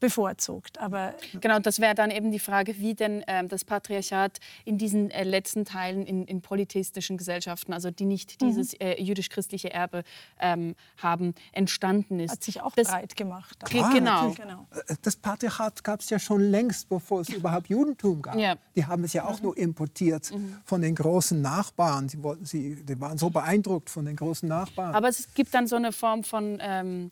[0.00, 0.78] bevorzugt.
[0.78, 5.10] Aber genau, das wäre dann eben die Frage, wie denn ähm, das Patriarchat in diesen
[5.10, 8.46] äh, letzten Teilen in, in, polytheistischen Gesellschaften, also die nicht mhm.
[8.46, 10.02] dieses äh, jüdisch-christliche Erbe
[10.38, 12.32] ähm, haben, entstanden ist.
[12.32, 13.58] Hat sich auch das, breit gemacht.
[13.64, 14.30] Klar, genau.
[14.32, 14.66] genau.
[14.86, 18.36] Äh, das Patriarchat gab es ja schon längst, bevor es überhaupt Judentum gab.
[18.36, 18.56] Ja.
[18.74, 19.44] Die haben es ja auch mhm.
[19.44, 20.58] nur importiert mhm.
[20.64, 22.08] von den großen Nachbarn.
[22.08, 24.94] Sie, wollten, sie die waren so beeindruckt von den großen Nachbarn.
[24.94, 26.58] Aber es gibt dann so eine Form von...
[26.60, 27.10] Ähm,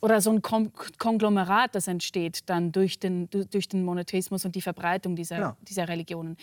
[0.00, 5.16] oder so ein Konglomerat, das entsteht dann durch den, durch den Monotheismus und die Verbreitung
[5.16, 5.56] dieser, ja.
[5.62, 6.36] dieser Religionen.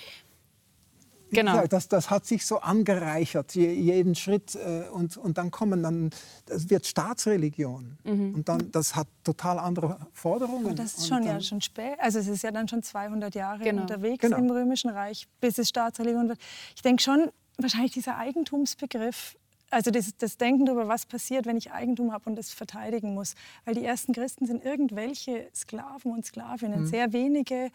[1.29, 1.65] Genau.
[1.67, 4.55] das, das hat sich so angereichert, jeden Schritt.
[4.55, 6.09] Äh, und, und dann kommen dann,
[6.45, 7.97] das wird Staatsreligion.
[8.03, 8.35] Mhm.
[8.35, 10.67] Und dann, das hat total andere Forderungen.
[10.67, 11.99] Aber das ist schon, ja, schon spät.
[11.99, 13.81] Also es ist ja dann schon 200 Jahre genau.
[13.81, 14.37] unterwegs genau.
[14.37, 16.39] im Römischen Reich, bis es Staatsreligion wird.
[16.75, 19.35] Ich denke schon, wahrscheinlich dieser Eigentumsbegriff
[19.69, 23.35] also das, das, Denken darüber, was passiert, wenn ich Eigentum habe und es verteidigen muss.
[23.65, 26.87] Weil die ersten Christen sind irgendwelche Sklaven und Sklavinnen, mhm.
[26.87, 27.69] sehr wenige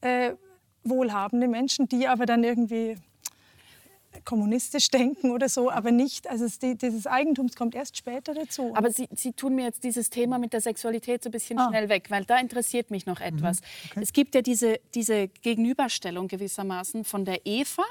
[0.00, 0.34] äh,
[0.84, 2.96] wohlhabende Menschen, die aber dann irgendwie
[4.24, 8.72] kommunistisch denken oder so, aber nicht, also die, dieses Eigentums kommt erst später dazu.
[8.74, 11.68] Aber Sie, Sie tun mir jetzt dieses Thema mit der Sexualität so ein bisschen ah.
[11.68, 13.60] schnell weg, weil da interessiert mich noch etwas.
[13.60, 13.66] Mhm.
[13.90, 14.00] Okay.
[14.02, 17.84] Es gibt ja diese, diese Gegenüberstellung gewissermaßen von der Eva,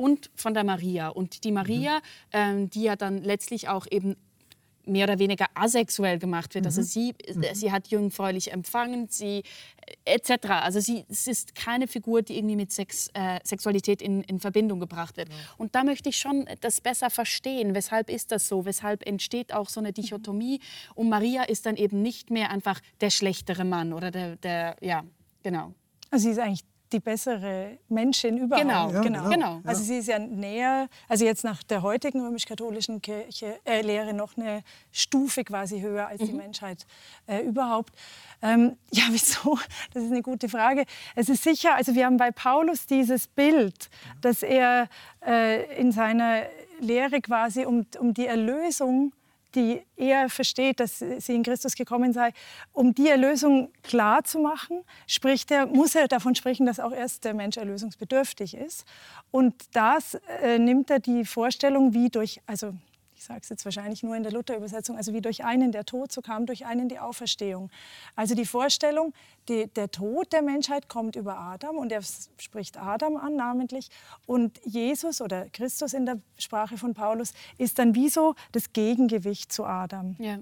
[0.00, 1.08] und von der Maria.
[1.08, 2.02] Und die Maria, mhm.
[2.32, 4.16] ähm, die ja dann letztlich auch eben
[4.86, 6.64] mehr oder weniger asexuell gemacht wird.
[6.64, 6.86] Also mhm.
[6.86, 7.44] Also sie, mhm.
[7.54, 9.42] sie hat jungfräulich empfangen, sie
[10.06, 10.48] äh, etc.
[10.48, 14.80] Also sie es ist keine Figur, die irgendwie mit Sex, äh, Sexualität in, in, Verbindung
[14.80, 15.28] gebracht wird.
[15.28, 15.34] Ja.
[15.58, 17.74] Und da möchte ich schon das besser verstehen.
[17.74, 18.64] Weshalb ist das so?
[18.64, 20.60] Weshalb entsteht auch so eine Dichotomie?
[20.94, 25.04] Und Maria ist dann eben nicht mehr einfach der schlechtere Mann oder der, der ja,
[25.42, 25.74] genau.
[26.10, 28.66] Also sie ist eigentlich die bessere Menschin überhaupt.
[28.66, 29.28] Genau, ja, genau.
[29.28, 29.60] genau.
[29.64, 34.62] Also sie ist ja näher, also jetzt nach der heutigen römisch-katholischen äh, Lehre noch eine
[34.92, 36.26] Stufe quasi höher als mhm.
[36.26, 36.86] die Menschheit
[37.26, 37.94] äh, überhaupt.
[38.42, 39.58] Ähm, ja, wieso?
[39.94, 40.84] Das ist eine gute Frage.
[41.14, 44.88] Es ist sicher, also wir haben bei Paulus dieses Bild, dass er
[45.24, 46.42] äh, in seiner
[46.80, 49.12] Lehre quasi um, um die Erlösung
[49.54, 52.32] die er versteht, dass sie in Christus gekommen sei,
[52.72, 57.24] um die Erlösung klar zu machen, spricht er, muss er davon sprechen, dass auch erst
[57.24, 58.84] der Mensch erlösungsbedürftig ist.
[59.30, 62.74] Und das äh, nimmt er die Vorstellung, wie durch, also
[63.20, 66.10] ich sage es jetzt wahrscheinlich nur in der Luther-Übersetzung, also wie durch einen der Tod,
[66.10, 67.70] so kam durch einen die Auferstehung.
[68.16, 69.12] Also die Vorstellung,
[69.46, 72.00] die, der Tod der Menschheit kommt über Adam und er
[72.38, 73.90] spricht Adam an namentlich
[74.24, 79.52] und Jesus oder Christus in der Sprache von Paulus ist dann wie so das Gegengewicht
[79.52, 80.16] zu Adam.
[80.18, 80.38] Ja.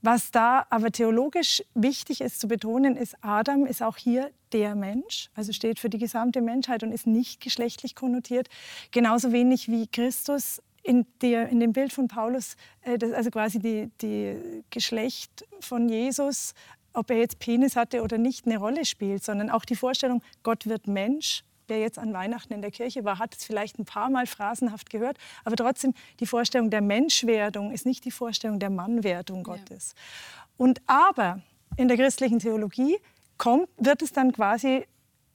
[0.00, 5.28] Was da aber theologisch wichtig ist zu betonen, ist, Adam ist auch hier der Mensch,
[5.34, 8.48] also steht für die gesamte Menschheit und ist nicht geschlechtlich konnotiert,
[8.92, 13.58] genauso wenig wie Christus in, der, in dem Bild von Paulus, äh, das, also quasi
[13.58, 16.54] die, die Geschlecht von Jesus
[16.94, 20.66] ob er jetzt Penis hatte oder nicht, eine Rolle spielt, sondern auch die Vorstellung, Gott
[20.66, 21.44] wird Mensch.
[21.68, 24.90] Wer jetzt an Weihnachten in der Kirche war, hat es vielleicht ein paar Mal phrasenhaft
[24.90, 29.94] gehört, aber trotzdem die Vorstellung der Menschwerdung ist nicht die Vorstellung der Mannwerdung Gottes.
[29.94, 30.44] Ja.
[30.56, 31.40] Und aber
[31.76, 32.98] in der christlichen Theologie
[33.38, 34.86] kommt, wird es dann quasi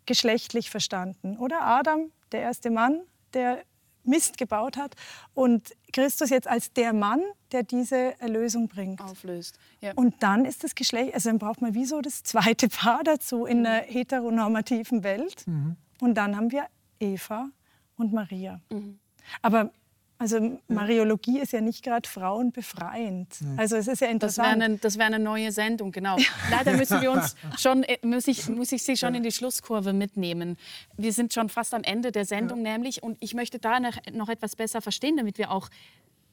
[0.06, 1.38] geschlechtlich verstanden.
[1.38, 3.02] Oder Adam, der erste Mann,
[3.34, 3.64] der
[4.08, 4.95] Mist gebaut hat
[5.34, 9.01] und Christus jetzt als der Mann, der diese Erlösung bringt.
[9.01, 9.60] Auflöst.
[9.82, 9.93] Ja.
[9.95, 13.45] Und dann ist das Geschlecht, also dann braucht man wie so das zweite Paar dazu
[13.45, 15.45] in einer heteronormativen Welt.
[15.47, 15.76] Mhm.
[16.01, 16.66] Und dann haben wir
[16.99, 17.49] Eva
[17.95, 18.62] und Maria.
[18.72, 18.99] Mhm.
[19.41, 19.72] Aber
[20.20, 23.28] also Mariologie ist ja nicht gerade frauenbefreiend.
[23.55, 24.84] Also es ist ja interessant.
[24.84, 26.18] Das wäre eine, wär eine, neue Sendung, genau.
[26.49, 29.93] Leider müssen wir uns schon, äh, muss ich, muss ich Sie schon in die Schlusskurve
[29.93, 30.57] mitnehmen.
[30.97, 32.74] Wir sind schon fast am Ende der Sendung ja.
[32.74, 35.70] nämlich und ich möchte da noch etwas besser verstehen, damit wir auch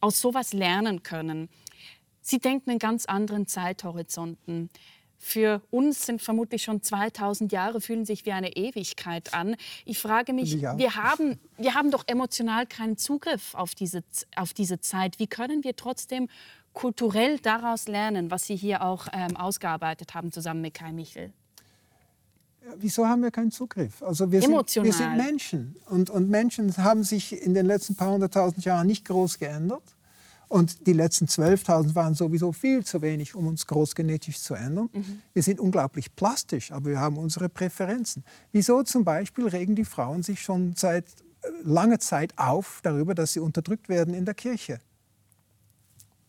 [0.01, 1.49] aus sowas lernen können.
[2.22, 4.70] Sie denken in ganz anderen Zeithorizonten
[5.25, 9.57] für uns sind vermutlich schon 2000 Jahre, fühlen sich wie eine Ewigkeit an.
[9.87, 10.77] Ich frage mich, ja.
[10.77, 14.05] wir, haben, wir haben doch emotional keinen Zugriff auf diese,
[14.37, 15.18] auf diese Zeit.
[15.18, 16.29] Wie können wir trotzdem
[16.75, 21.33] kulturell daraus lernen, was Sie hier auch ähm, ausgearbeitet haben, zusammen mit Kai Michel?
[22.77, 24.03] Wieso haben wir keinen Zugriff?
[24.03, 24.93] Also wir Emotional.
[24.93, 28.87] Sind, wir sind Menschen und, und Menschen haben sich in den letzten paar hunderttausend Jahren
[28.87, 29.83] nicht groß geändert.
[30.55, 34.89] Und die letzten 12.000 waren sowieso viel zu wenig, um uns großgenetisch zu ändern.
[34.93, 35.21] Mhm.
[35.33, 38.23] Wir sind unglaublich plastisch, aber wir haben unsere Präferenzen.
[38.53, 43.33] Wieso zum Beispiel regen die Frauen sich schon seit äh, langer Zeit auf darüber, dass
[43.33, 44.79] sie unterdrückt werden in der Kirche?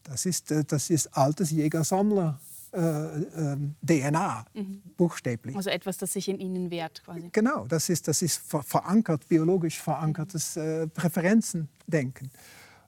[0.06, 2.40] Das ist, äh, das ist altes Jäger-Sammler.
[2.74, 3.58] Äh, äh,
[3.88, 4.82] DNA, mhm.
[4.98, 5.56] buchstäblich.
[5.56, 7.30] Also etwas, das sich in ihnen wehrt quasi.
[7.32, 12.32] Genau, das ist, das ist verankert, biologisch verankertes äh, Präferenzendenken.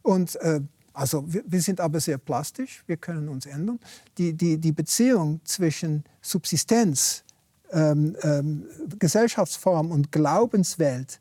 [0.02, 0.62] Und äh,
[0.98, 3.80] also wir, wir, sind aber sehr plastisch, wir können uns ändern.
[4.18, 7.24] Die, die, die Beziehung zwischen Subsistenz,
[7.72, 8.66] ähm, ähm,
[8.98, 11.20] Gesellschaftsform und Glaubenswelt,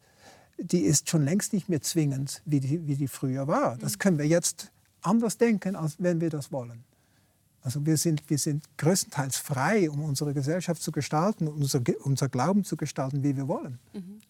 [0.56, 3.76] die ist schon längst nicht mehr zwingend, wie die, wie die früher war.
[3.76, 3.98] Das mhm.
[3.98, 4.72] können wir jetzt
[5.02, 6.82] anders denken, als wenn wir das wollen.
[7.60, 12.64] Also wir sind, wir sind größtenteils frei, um unsere Gesellschaft zu gestalten, unser, unser Glauben
[12.64, 13.78] zu gestalten, wie wir wollen.
[13.92, 14.20] Mhm.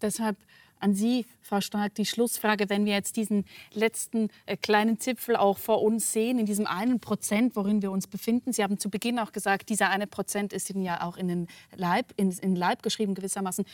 [0.00, 0.36] Deshalb
[0.82, 5.58] an Sie, Frau Stark, die Schlussfrage, wenn wir jetzt diesen letzten äh, kleinen Zipfel auch
[5.58, 8.52] vor uns sehen, in diesem einen Prozent, worin wir uns befinden.
[8.52, 11.48] Sie haben zu Beginn auch gesagt, dieser eine Prozent ist Ihnen ja auch in den
[11.74, 13.64] Leib, in, in Leib geschrieben gewissermaßen.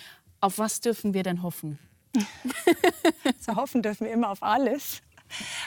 [0.41, 1.79] Auf was dürfen wir denn hoffen?
[3.39, 5.03] so hoffen dürfen wir immer auf alles.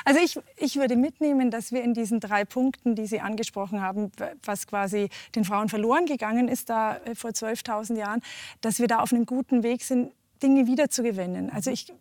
[0.05, 4.11] Also ich, ich würde mitnehmen, dass wir in diesen drei Punkten, die Sie angesprochen haben,
[4.43, 8.21] was quasi den Frauen verloren gegangen ist da äh, vor 12.000 Jahren,
[8.61, 11.49] dass wir da auf einem guten Weg sind, Dinge wiederzugewinnen.
[11.49, 11.93] Also ich,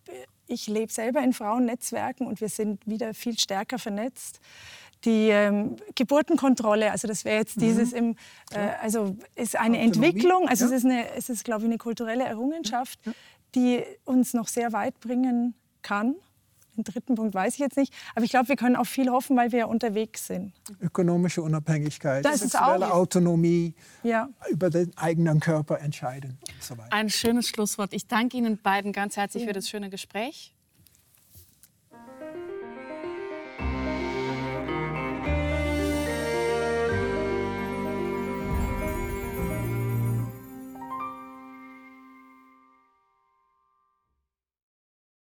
[0.46, 4.40] ich lebe selber in Frauennetzwerken und wir sind wieder viel stärker vernetzt.
[5.04, 7.60] Die ähm, Geburtenkontrolle, also das wäre jetzt mhm.
[7.60, 8.16] dieses im,
[8.52, 10.06] äh, also ist eine Autonomie.
[10.06, 10.70] Entwicklung, also ja.
[10.70, 13.12] es ist, eine, es ist, glaube ich, eine kulturelle Errungenschaft, ja.
[13.54, 16.16] die uns noch sehr weit bringen kann.
[16.80, 17.92] Den dritten Punkt weiß ich jetzt nicht.
[18.14, 20.52] Aber ich glaube, wir können auch viel hoffen, weil wir ja unterwegs sind.
[20.80, 24.28] Ökonomische Unabhängigkeit, das sexuelle ist auch Autonomie, ja.
[24.50, 27.92] über den eigenen Körper entscheiden so Ein schönes Schlusswort.
[27.92, 29.48] Ich danke Ihnen beiden ganz herzlich ja.
[29.48, 30.54] für das schöne Gespräch.